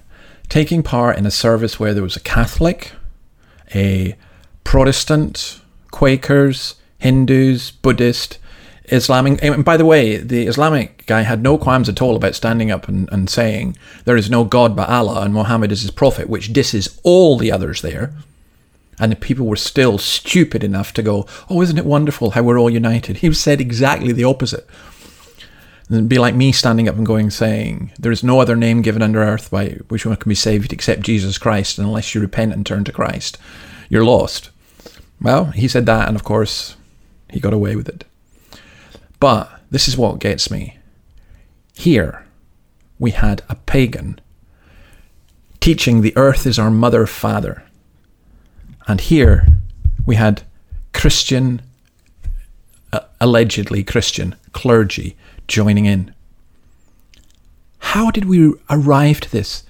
taking 0.49 0.83
part 0.83 1.19
in 1.19 1.27
a 1.27 1.31
service 1.31 1.79
where 1.79 1.95
there 1.95 2.03
was 2.03 2.17
a 2.17 2.21
Catholic, 2.21 2.93
a 3.75 4.17
Protestant, 4.65 5.61
Quakers, 5.91 6.77
Hindus, 6.99 7.71
Buddhist, 7.71 8.39
Islamic. 8.87 9.43
And 9.43 9.65
by 9.65 9.77
the 9.77 9.85
way, 9.85 10.17
the 10.17 10.47
Islamic 10.47 11.07
guy 11.07 11.23
had 11.23 11.43
no 11.43 11.59
qualms 11.59 11.89
at 11.89 12.01
all 12.01 12.17
about 12.17 12.35
standing 12.35 12.71
up 12.71 12.89
and, 12.89 13.09
and 13.13 13.29
saying 13.29 13.77
there 14.05 14.17
is 14.17 14.31
no 14.31 14.45
God 14.45 14.75
but 14.75 14.89
Allah 14.89 15.23
and 15.23 15.35
Muhammad 15.35 15.73
is 15.73 15.83
his 15.83 15.91
prophet, 15.91 16.29
which 16.29 16.53
disses 16.53 16.99
all 17.03 17.37
the 17.37 17.53
others 17.53 17.83
there. 17.83 18.13
And 19.01 19.13
the 19.13 19.17
people 19.17 19.47
were 19.47 19.57
still 19.57 19.99
stupid 19.99 20.65
enough 20.65 20.93
to 20.95 21.03
go, 21.03 21.27
Oh, 21.49 21.63
isn't 21.63 21.79
it 21.79 21.85
wonderful 21.85 22.31
how 22.31 22.43
we're 22.43 22.59
all 22.59 22.71
united? 22.71 23.19
He 23.19 23.33
said 23.33 23.61
exactly 23.61 24.13
the 24.13 24.25
opposite. 24.25 24.67
It'd 25.91 26.09
be 26.09 26.19
like 26.19 26.35
me 26.35 26.53
standing 26.53 26.89
up 26.89 26.97
and 26.97 27.07
going, 27.07 27.31
saying, 27.31 27.93
There 27.99 28.13
is 28.13 28.23
no 28.23 28.41
other 28.41 28.57
name 28.57 28.83
given 28.83 29.01
under 29.01 29.23
earth 29.23 29.51
by 29.51 29.79
which 29.89 30.05
one 30.05 30.17
can 30.17 30.29
be 30.29 30.35
saved 30.35 30.73
except 30.73 31.01
Jesus 31.01 31.39
Christ, 31.39 31.79
and 31.79 31.87
unless 31.87 32.15
you 32.15 32.21
repent 32.21 32.53
and 32.53 32.67
turn 32.67 32.85
to 32.85 32.93
Christ, 32.93 33.39
you're 33.89 34.05
lost. 34.05 34.51
Well, 35.21 35.47
he 35.47 35.67
said 35.67 35.87
that, 35.87 36.07
and 36.07 36.17
of 36.17 36.25
course, 36.25 36.77
he 37.31 37.41
got 37.41 37.55
away 37.55 37.75
with 37.75 37.89
it. 37.89 38.05
But 39.19 39.51
this 39.71 39.89
is 39.89 39.97
what 39.97 40.19
gets 40.19 40.51
me. 40.51 40.77
Here, 41.75 42.27
we 42.99 43.13
had 43.13 43.43
a 43.49 43.55
pagan 43.55 44.21
teaching 45.61 46.01
the 46.01 46.17
earth 46.17 46.47
is 46.47 46.59
our 46.59 46.71
mother 46.71 47.07
father. 47.07 47.63
And 48.89 49.03
here, 49.03 49.47
we 50.07 50.17
had 50.17 50.43
Christian, 50.95 51.61
uh, 52.91 53.01
allegedly 53.21 53.85
Christian, 53.85 54.35
clergy 54.53 55.15
joining 55.47 55.85
in. 55.85 56.15
How 57.81 58.11
did 58.11 58.25
we 58.25 58.55
arrive 58.71 59.21
to 59.21 59.31
this? 59.31 59.65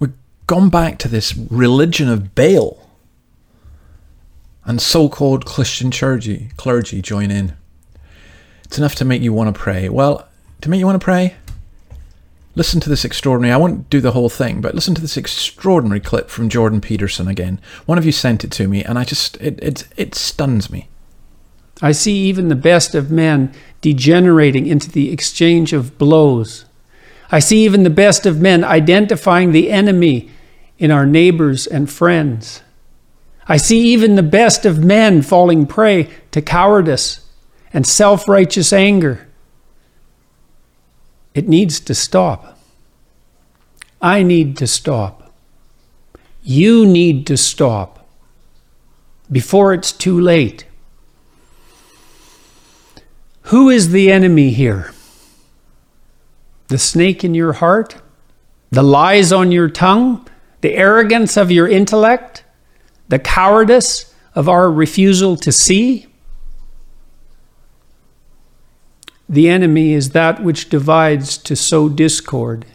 We've 0.00 0.12
gone 0.48 0.70
back 0.70 0.98
to 0.98 1.08
this 1.08 1.36
religion 1.36 2.08
of 2.08 2.34
Baal. 2.34 2.90
And 4.64 4.82
so 4.82 5.08
called 5.08 5.46
Christian 5.46 5.92
clergy, 5.92 6.50
clergy 6.56 7.00
join 7.00 7.30
in. 7.30 7.54
It's 8.64 8.78
enough 8.78 8.96
to 8.96 9.04
make 9.04 9.22
you 9.22 9.32
want 9.32 9.54
to 9.54 9.60
pray. 9.60 9.88
Well, 9.88 10.28
to 10.62 10.70
make 10.70 10.80
you 10.80 10.86
want 10.86 11.00
to 11.00 11.04
pray, 11.04 11.36
listen 12.54 12.80
to 12.80 12.88
this 12.88 13.04
extraordinary. 13.04 13.52
I 13.52 13.56
won't 13.56 13.88
do 13.88 14.00
the 14.00 14.12
whole 14.12 14.28
thing, 14.28 14.60
but 14.60 14.74
listen 14.74 14.94
to 14.94 15.00
this 15.00 15.16
extraordinary 15.16 16.00
clip 16.00 16.28
from 16.28 16.48
Jordan 16.48 16.80
Peterson 16.80 17.28
again. 17.28 17.60
One 17.86 17.98
of 17.98 18.04
you 18.04 18.12
sent 18.12 18.44
it 18.44 18.50
to 18.52 18.68
me, 18.68 18.84
and 18.84 18.98
I 18.98 19.04
just 19.04 19.36
it 19.40 19.58
it, 19.62 19.88
it 19.96 20.14
stuns 20.14 20.70
me. 20.70 20.88
I 21.80 21.92
see 21.92 22.16
even 22.28 22.48
the 22.48 22.54
best 22.54 22.94
of 22.94 23.10
men 23.10 23.52
degenerating 23.80 24.66
into 24.66 24.90
the 24.90 25.10
exchange 25.10 25.72
of 25.72 25.98
blows. 25.98 26.64
I 27.30 27.38
see 27.38 27.64
even 27.64 27.82
the 27.82 27.90
best 27.90 28.26
of 28.26 28.40
men 28.40 28.62
identifying 28.62 29.52
the 29.52 29.70
enemy 29.70 30.30
in 30.78 30.90
our 30.90 31.06
neighbors 31.06 31.66
and 31.66 31.90
friends. 31.90 32.62
I 33.48 33.56
see 33.56 33.80
even 33.92 34.14
the 34.14 34.22
best 34.22 34.64
of 34.64 34.84
men 34.84 35.22
falling 35.22 35.66
prey 35.66 36.10
to 36.30 36.42
cowardice 36.42 37.26
and 37.72 37.86
self 37.86 38.28
righteous 38.28 38.72
anger. 38.72 39.26
It 41.34 41.48
needs 41.48 41.80
to 41.80 41.94
stop. 41.94 42.58
I 44.00 44.22
need 44.22 44.56
to 44.58 44.66
stop. 44.66 45.32
You 46.42 46.84
need 46.84 47.26
to 47.28 47.36
stop 47.36 48.06
before 49.30 49.72
it's 49.72 49.92
too 49.92 50.20
late. 50.20 50.66
Who 53.44 53.70
is 53.70 53.90
the 53.90 54.10
enemy 54.10 54.50
here? 54.50 54.92
The 56.68 56.78
snake 56.78 57.22
in 57.24 57.34
your 57.34 57.54
heart? 57.54 57.96
The 58.70 58.82
lies 58.82 59.32
on 59.32 59.52
your 59.52 59.68
tongue? 59.68 60.26
The 60.62 60.74
arrogance 60.74 61.36
of 61.36 61.50
your 61.50 61.68
intellect? 61.68 62.44
The 63.08 63.18
cowardice 63.18 64.14
of 64.34 64.48
our 64.48 64.70
refusal 64.70 65.36
to 65.36 65.52
see? 65.52 66.06
The 69.32 69.48
enemy 69.48 69.94
is 69.94 70.10
that 70.10 70.42
which 70.42 70.68
divides 70.68 71.38
to 71.38 71.56
sow 71.56 71.88
discord. 71.88 72.66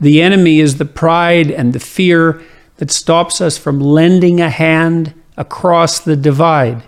The 0.00 0.22
enemy 0.22 0.60
is 0.60 0.78
the 0.78 0.86
pride 0.86 1.50
and 1.50 1.74
the 1.74 1.78
fear 1.78 2.42
that 2.78 2.90
stops 2.90 3.38
us 3.42 3.58
from 3.58 3.78
lending 3.78 4.40
a 4.40 4.48
hand 4.48 5.12
across 5.36 6.00
the 6.00 6.16
divide. 6.16 6.84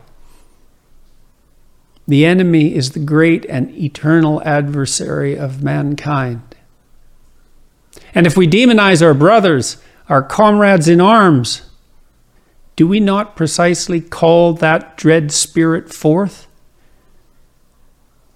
The 2.09 2.24
enemy 2.24 2.74
is 2.74 2.92
the 2.92 3.00
great 3.00 3.44
and 3.50 3.70
eternal 3.70 4.42
adversary 4.46 5.37
of 5.37 5.62
mankind. 5.62 6.57
And 8.14 8.27
if 8.27 8.35
we 8.35 8.48
demonize 8.48 9.05
our 9.05 9.12
brothers, 9.12 9.77
our 10.09 10.22
comrades 10.22 10.88
in 10.88 11.03
arms, 11.03 11.68
do 12.77 12.88
we 12.88 12.98
not 12.98 13.37
precisely 13.37 14.00
call 14.00 14.55
that 14.55 14.96
dread 14.96 15.33
spirit 15.33 15.92
forth? 15.92 16.46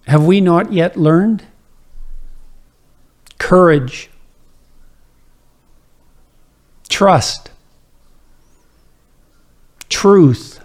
Have 0.09 0.25
we 0.25 0.41
not 0.41 0.73
yet 0.73 0.97
learned? 0.97 1.45
Courage, 3.37 4.09
trust, 6.89 7.51
truth, 9.91 10.61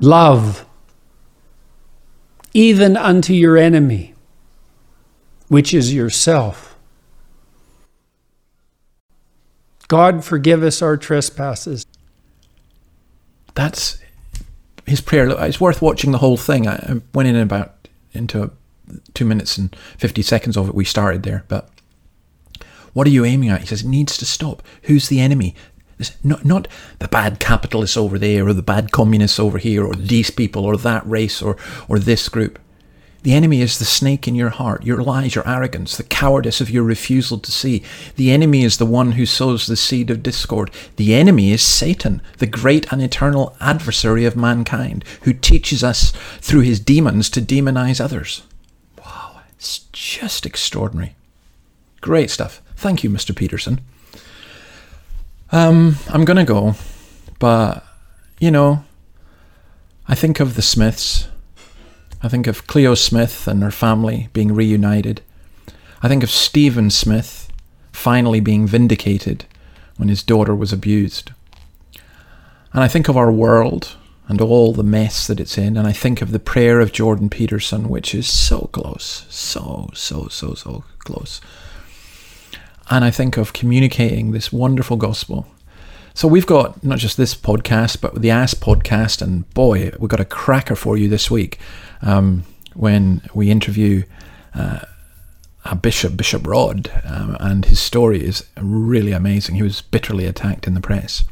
love, 0.00 0.66
even 2.52 2.96
unto 2.96 3.32
your 3.32 3.56
enemy, 3.56 4.14
which 5.46 5.72
is 5.72 5.94
yourself. 5.94 6.76
God 9.86 10.24
forgive 10.24 10.64
us 10.64 10.82
our 10.82 10.96
trespasses. 10.96 11.86
That's 13.54 13.97
his 14.88 15.00
prayer. 15.00 15.28
It's 15.46 15.60
worth 15.60 15.82
watching 15.82 16.12
the 16.12 16.18
whole 16.18 16.36
thing. 16.36 16.66
I 16.66 16.74
I 16.74 17.00
went 17.14 17.28
in 17.28 17.36
about 17.36 17.88
into 18.12 18.50
two 19.14 19.24
minutes 19.24 19.58
and 19.58 19.74
fifty 19.96 20.22
seconds 20.22 20.56
of 20.56 20.68
it. 20.68 20.74
We 20.74 20.84
started 20.84 21.22
there, 21.22 21.44
but 21.48 21.68
what 22.92 23.06
are 23.06 23.10
you 23.10 23.24
aiming 23.24 23.50
at? 23.50 23.60
He 23.60 23.66
says 23.66 23.82
it 23.82 23.88
needs 23.88 24.16
to 24.18 24.24
stop. 24.24 24.62
Who's 24.82 25.08
the 25.08 25.20
enemy? 25.20 25.54
It's 25.98 26.12
not 26.24 26.44
not 26.44 26.68
the 26.98 27.08
bad 27.08 27.40
capitalists 27.40 27.96
over 27.96 28.18
there, 28.18 28.46
or 28.46 28.52
the 28.52 28.62
bad 28.62 28.92
communists 28.92 29.38
over 29.38 29.58
here, 29.58 29.84
or 29.84 29.94
these 29.94 30.30
people, 30.30 30.64
or 30.64 30.76
that 30.76 31.06
race, 31.06 31.42
or 31.42 31.56
or 31.88 31.98
this 31.98 32.28
group. 32.28 32.58
The 33.22 33.34
enemy 33.34 33.60
is 33.60 33.78
the 33.78 33.84
snake 33.84 34.28
in 34.28 34.36
your 34.36 34.50
heart, 34.50 34.84
your 34.84 35.02
lies, 35.02 35.34
your 35.34 35.46
arrogance, 35.46 35.96
the 35.96 36.04
cowardice 36.04 36.60
of 36.60 36.70
your 36.70 36.84
refusal 36.84 37.38
to 37.38 37.50
see. 37.50 37.82
The 38.14 38.30
enemy 38.30 38.62
is 38.62 38.78
the 38.78 38.86
one 38.86 39.12
who 39.12 39.26
sows 39.26 39.66
the 39.66 39.76
seed 39.76 40.08
of 40.10 40.22
discord. 40.22 40.70
The 40.96 41.14
enemy 41.14 41.50
is 41.50 41.60
Satan, 41.60 42.22
the 42.38 42.46
great 42.46 42.90
and 42.92 43.02
eternal 43.02 43.56
adversary 43.60 44.24
of 44.24 44.36
mankind, 44.36 45.04
who 45.22 45.32
teaches 45.32 45.82
us 45.82 46.12
through 46.40 46.60
his 46.60 46.78
demons 46.78 47.28
to 47.30 47.40
demonize 47.42 48.00
others. 48.00 48.42
Wow, 48.98 49.40
it's 49.50 49.80
just 49.92 50.46
extraordinary. 50.46 51.16
Great 52.00 52.30
stuff. 52.30 52.62
Thank 52.76 53.02
you, 53.02 53.10
Mr. 53.10 53.34
Peterson. 53.34 53.80
Um, 55.50 55.96
I'm 56.08 56.24
gonna 56.24 56.44
go, 56.44 56.74
but 57.40 57.84
you 58.38 58.52
know, 58.52 58.84
I 60.06 60.14
think 60.14 60.38
of 60.38 60.54
the 60.54 60.62
Smiths. 60.62 61.26
I 62.22 62.28
think 62.28 62.46
of 62.46 62.66
Cleo 62.66 62.94
Smith 62.94 63.46
and 63.46 63.62
her 63.62 63.70
family 63.70 64.28
being 64.32 64.52
reunited. 64.54 65.22
I 66.02 66.08
think 66.08 66.22
of 66.22 66.30
Stephen 66.30 66.90
Smith 66.90 67.50
finally 67.92 68.40
being 68.40 68.66
vindicated 68.66 69.44
when 69.96 70.08
his 70.08 70.22
daughter 70.22 70.54
was 70.54 70.72
abused. 70.72 71.30
And 72.72 72.82
I 72.82 72.88
think 72.88 73.08
of 73.08 73.16
our 73.16 73.30
world 73.30 73.96
and 74.26 74.40
all 74.40 74.72
the 74.72 74.82
mess 74.82 75.26
that 75.26 75.40
it's 75.40 75.56
in, 75.56 75.76
and 75.76 75.86
I 75.86 75.92
think 75.92 76.20
of 76.20 76.32
the 76.32 76.38
prayer 76.38 76.80
of 76.80 76.92
Jordan 76.92 77.30
Peterson, 77.30 77.88
which 77.88 78.14
is 78.14 78.28
so 78.28 78.68
close, 78.72 79.24
so, 79.30 79.90
so, 79.94 80.28
so, 80.28 80.54
so 80.54 80.84
close. 80.98 81.40
And 82.90 83.04
I 83.04 83.10
think 83.10 83.36
of 83.36 83.52
communicating 83.52 84.32
this 84.32 84.52
wonderful 84.52 84.96
gospel. 84.96 85.46
So 86.18 86.26
we've 86.26 86.46
got 86.46 86.82
not 86.82 86.98
just 86.98 87.16
this 87.16 87.36
podcast, 87.36 88.00
but 88.00 88.20
the 88.20 88.28
Ask 88.28 88.56
podcast, 88.56 89.22
and 89.22 89.48
boy, 89.54 89.92
we've 90.00 90.10
got 90.10 90.18
a 90.18 90.24
cracker 90.24 90.74
for 90.74 90.96
you 90.96 91.08
this 91.08 91.30
week 91.30 91.60
um, 92.02 92.42
when 92.74 93.22
we 93.34 93.52
interview 93.52 94.02
uh, 94.52 94.80
a 95.64 95.76
bishop, 95.76 96.16
Bishop 96.16 96.44
Rod, 96.44 96.90
um, 97.04 97.36
and 97.38 97.66
his 97.66 97.78
story 97.78 98.24
is 98.24 98.44
really 98.60 99.12
amazing. 99.12 99.54
He 99.54 99.62
was 99.62 99.80
bitterly 99.80 100.26
attacked 100.26 100.66
in 100.66 100.74
the 100.74 100.80
press. 100.80 101.22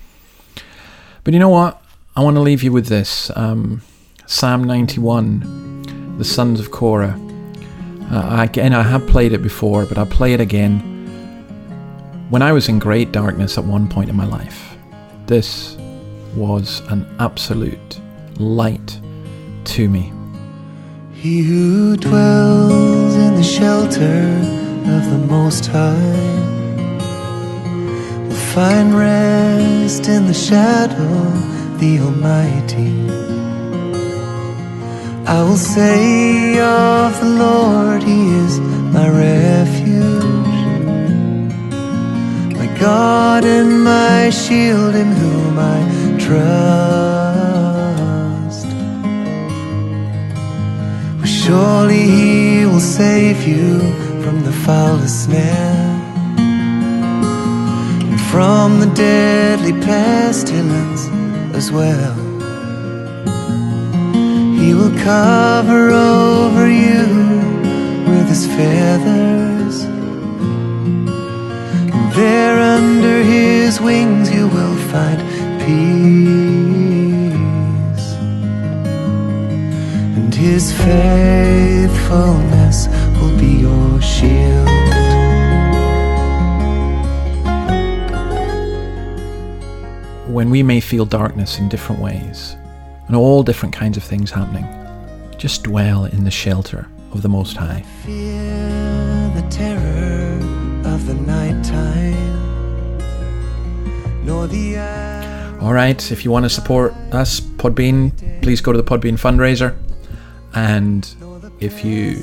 But 1.25 1.35
you 1.35 1.40
know 1.40 1.49
what? 1.49 1.83
I 2.14 2.22
want 2.22 2.37
to 2.37 2.40
leave 2.40 2.62
you 2.62 2.70
with 2.70 2.87
this 2.87 3.33
um, 3.35 3.83
Psalm 4.27 4.62
91, 4.62 6.16
the 6.16 6.25
sons 6.25 6.61
of 6.61 6.70
Korah. 6.70 7.20
Uh, 8.09 8.37
again, 8.49 8.72
I 8.72 8.85
have 8.85 9.05
played 9.09 9.33
it 9.33 9.42
before, 9.42 9.85
but 9.85 9.99
I'll 9.99 10.07
play 10.07 10.33
it 10.33 10.40
again. 10.40 10.79
When 12.31 12.40
I 12.40 12.53
was 12.53 12.68
in 12.68 12.79
great 12.79 13.11
darkness 13.11 13.59
at 13.59 13.64
one 13.64 13.88
point 13.88 14.11
in 14.11 14.16
my 14.16 14.27
life, 14.27 14.76
this 15.27 15.77
was 16.35 16.83
an 16.89 17.07
absolute 17.19 17.99
light 18.39 19.01
to 19.65 19.89
me. 19.89 20.12
He 21.12 21.43
who 21.43 21.97
dwells 21.97 23.15
in 23.17 23.35
the 23.35 23.43
shelter 23.43 24.21
of 24.95 25.11
the 25.11 25.27
Most 25.29 25.67
High 25.67 26.47
will 28.29 28.43
find 28.55 28.95
rest 28.97 30.09
in 30.09 30.27
the 30.27 30.35
shadow 30.35 31.03
of 31.03 31.81
the 31.81 31.99
Almighty. 31.99 32.95
I 35.27 35.43
will 35.43 35.57
say 35.57 36.61
of 36.61 37.19
the 37.19 37.31
Lord, 37.31 38.03
He 38.03 38.29
is 38.45 38.61
my 38.61 39.09
refuge, 39.09 40.15
God 42.79 43.45
and 43.45 43.85
my 43.85 44.31
shield, 44.31 44.95
in 44.95 45.12
whom 45.12 45.59
I 45.59 45.81
trust. 46.19 47.07
Surely 51.47 52.03
he 52.03 52.67
will 52.67 52.81
save 52.81 53.47
you 53.47 53.79
from 54.23 54.43
the 54.43 54.51
foulest 54.51 55.25
snare 55.27 55.95
and 58.11 58.21
from 58.33 58.81
the 58.81 58.87
deadly 58.95 59.73
pestilence 59.73 61.09
as 61.55 61.71
well. 61.71 62.17
He 64.61 64.75
will 64.75 64.95
cover 64.99 65.91
over 65.93 66.67
you 66.69 67.07
with 68.11 68.29
his 68.29 68.47
feathers, 68.47 69.85
and 71.95 72.12
there 72.12 72.59
his 73.77 73.85
wings 73.85 74.33
you 74.35 74.49
will 74.49 74.77
find 74.91 75.21
peace 75.61 77.37
and 80.17 80.35
his 80.35 80.73
faithfulness 80.73 82.89
will 83.21 83.37
be 83.39 83.61
your 83.61 84.01
shield. 84.01 84.67
When 90.27 90.49
we 90.49 90.62
may 90.62 90.81
feel 90.81 91.05
darkness 91.05 91.59
in 91.59 91.69
different 91.69 92.01
ways, 92.01 92.57
and 93.09 93.17
all 93.17 93.43
different 93.43 93.75
kinds 93.75 93.99
of 93.99 94.03
things 94.03 94.31
happening, 94.31 94.67
just 95.37 95.65
dwell 95.65 96.07
in 96.07 96.25
the 96.25 96.31
shelter 96.31 96.89
of 97.12 97.21
the 97.21 97.29
Most 97.29 97.59
High. 97.59 97.85
Fear 98.07 99.33
the 99.35 99.47
terror 99.51 100.39
of 100.87 101.07
the 101.07 101.15
nighttime, 101.15 102.26
All 105.61 105.72
right, 105.72 106.12
if 106.12 106.24
you 106.24 106.30
want 106.30 106.44
to 106.44 106.50
support 106.50 106.92
us, 107.12 107.40
Podbean, 107.40 108.42
please 108.42 108.61
go 108.61 108.72
to 108.72 108.80
the 108.80 108.85
Podbean 108.85 109.18
fundraiser. 109.18 109.76
And 110.54 111.09
if 111.61 111.85
you 111.85 112.22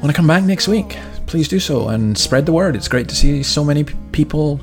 want 0.00 0.08
to 0.08 0.12
come 0.12 0.26
back 0.26 0.44
next 0.44 0.68
week, 0.68 0.96
please 1.26 1.48
do 1.48 1.58
so 1.60 1.88
and 1.88 2.16
spread 2.16 2.46
the 2.46 2.52
word. 2.52 2.76
It's 2.76 2.88
great 2.88 3.08
to 3.08 3.14
see 3.14 3.42
so 3.42 3.64
many 3.64 3.84
people. 4.12 4.60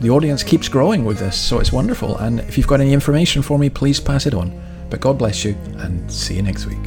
The, 0.00 0.10
audience 0.10 0.42
keeps 0.42 0.68
growing 0.68 1.04
with 1.04 1.18
this, 1.18 1.38
so 1.38 1.60
it's 1.60 1.72
wonderful. 1.72 2.18
And 2.18 2.40
if 2.40 2.58
you've 2.58 2.66
got 2.66 2.80
any 2.80 2.92
information 2.92 3.40
for 3.40 3.58
me, 3.58 3.70
please 3.70 4.00
pass 4.00 4.26
it 4.26 4.34
on. 4.34 4.52
But 4.90 5.00
God 5.00 5.16
bless 5.16 5.44
you 5.44 5.56
and 5.78 6.12
see 6.12 6.34
you 6.34 6.42
next 6.42 6.66
week. 6.66 6.84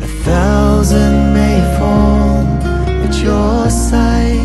A 0.00 0.06
thousand 0.24 1.34
may 1.34 1.60
fall 1.78 2.46
at 3.04 3.22
your 3.22 3.68
side, 3.68 4.39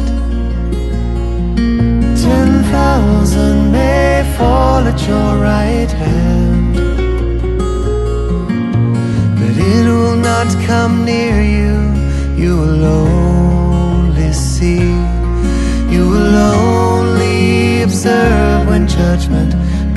at 4.95 5.07
your 5.07 5.37
right 5.41 5.91
hand, 5.91 6.75
but 9.39 9.55
it 9.57 9.85
will 9.85 10.15
not 10.15 10.47
come 10.65 11.03
near 11.03 11.41
you. 11.41 11.75
You 12.41 12.57
will 12.57 12.85
only 12.85 14.31
see, 14.31 14.87
you 15.93 16.07
will 16.09 16.35
only 16.35 17.81
observe 17.81 18.67
when 18.67 18.87
judgment 18.87 19.53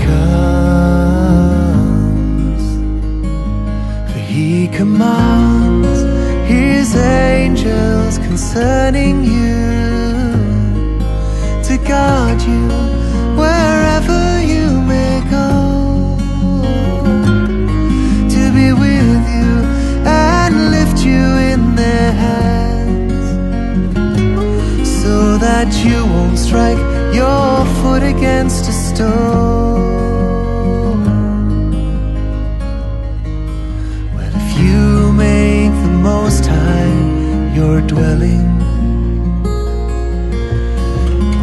comes. 0.06 1.38
For 4.12 4.18
he 4.18 4.68
commands 4.68 6.00
his 6.50 6.96
angels 6.96 8.18
concerning 8.18 9.24
you 9.24 9.27
strike 26.48 26.78
your 27.14 27.66
foot 27.80 28.02
against 28.02 28.68
a 28.68 28.72
stone. 28.72 29.04
Well, 34.14 34.32
if 34.42 34.48
you 34.58 35.12
make 35.12 35.72
the 35.84 35.94
Most 36.10 36.46
High 36.46 36.94
your 37.54 37.82
dwelling, 37.82 38.48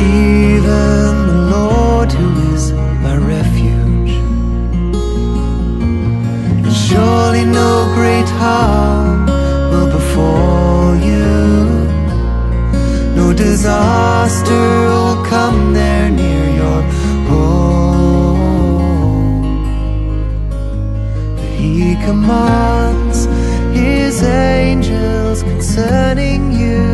even 0.02 1.14
the 1.32 1.42
Lord 1.56 2.12
who 2.12 2.30
is 2.56 2.72
my 3.06 3.16
refuge, 3.18 4.14
and 6.66 6.74
surely 6.88 7.46
no 7.46 7.72
great 7.94 8.30
harm 8.42 9.28
will 9.72 9.90
befall 9.98 10.96
you, 10.96 11.28
no 13.16 13.34
disaster 13.34 14.75
commands 22.06 23.26
his 23.74 24.22
angels 24.22 25.42
concerning 25.42 26.52
you 26.52 26.86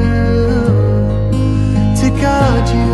to 2.00 2.08
guard 2.22 2.66
you 2.78 2.94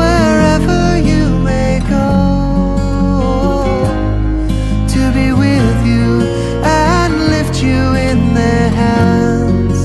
wherever 0.00 0.82
you 1.10 1.24
may 1.50 1.78
go, 1.96 2.10
to 4.94 5.00
be 5.18 5.28
with 5.44 5.78
you 5.86 6.08
and 6.64 7.12
lift 7.34 7.62
you 7.62 7.80
in 8.08 8.34
their 8.34 8.68
hands, 8.82 9.78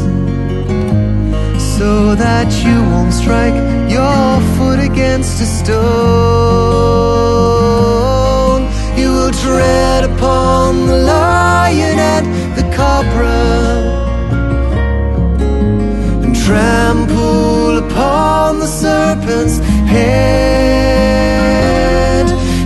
so 1.77 2.15
that 2.15 2.49
you 2.65 2.75
won't 2.91 3.13
strike 3.13 3.57
your 3.97 4.41
foot 4.57 4.79
against 4.79 5.39
a 5.39 5.45
stone. 5.45 6.22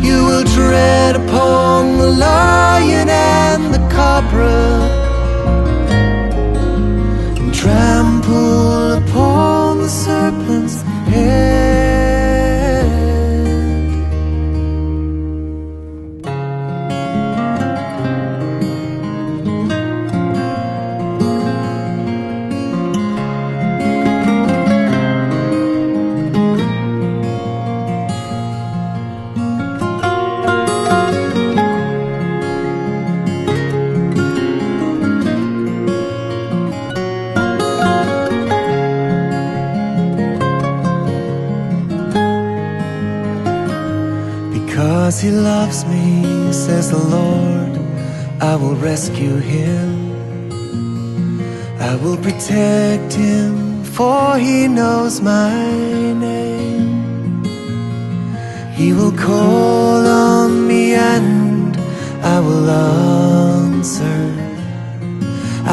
You 0.08 0.26
will 0.26 0.44
tread 0.44 1.16
upon 1.16 1.98
the 1.98 2.08
lion 2.08 3.10
and 3.10 3.74
the 3.74 3.80
cobra 3.96 4.77
loves 45.68 45.86
me, 45.86 46.54
says 46.54 46.92
the 46.92 47.04
Lord, 47.18 47.74
I 48.42 48.56
will 48.56 48.76
rescue 48.76 49.36
him. 49.36 49.90
I 51.80 51.96
will 52.02 52.18
protect 52.18 53.14
him, 53.14 53.84
for 53.84 54.38
he 54.38 54.68
knows 54.68 55.20
my 55.20 55.52
name. 56.28 57.44
He 58.76 58.94
will 58.94 59.12
call 59.12 60.06
on 60.08 60.68
me 60.68 60.94
and 60.94 61.76
I 62.36 62.40
will 62.40 62.70
answer. 62.70 64.24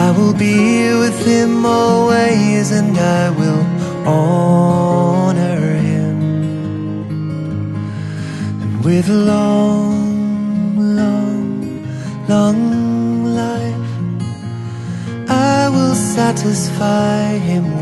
I 0.07 0.11
will 0.17 0.35
be 0.35 0.93
with 1.03 1.19
him 1.25 1.65
always 1.65 2.73
and 2.73 2.99
I 2.99 3.31
will 3.31 3.63
honor 4.09 4.84
with 8.85 9.09
a 9.09 9.15
long, 9.15 10.77
long, 10.77 11.83
long 12.29 13.25
life, 13.25 13.91
I 15.27 15.71
will 15.71 15.95
satisfy 15.95 17.39
him 17.39 17.74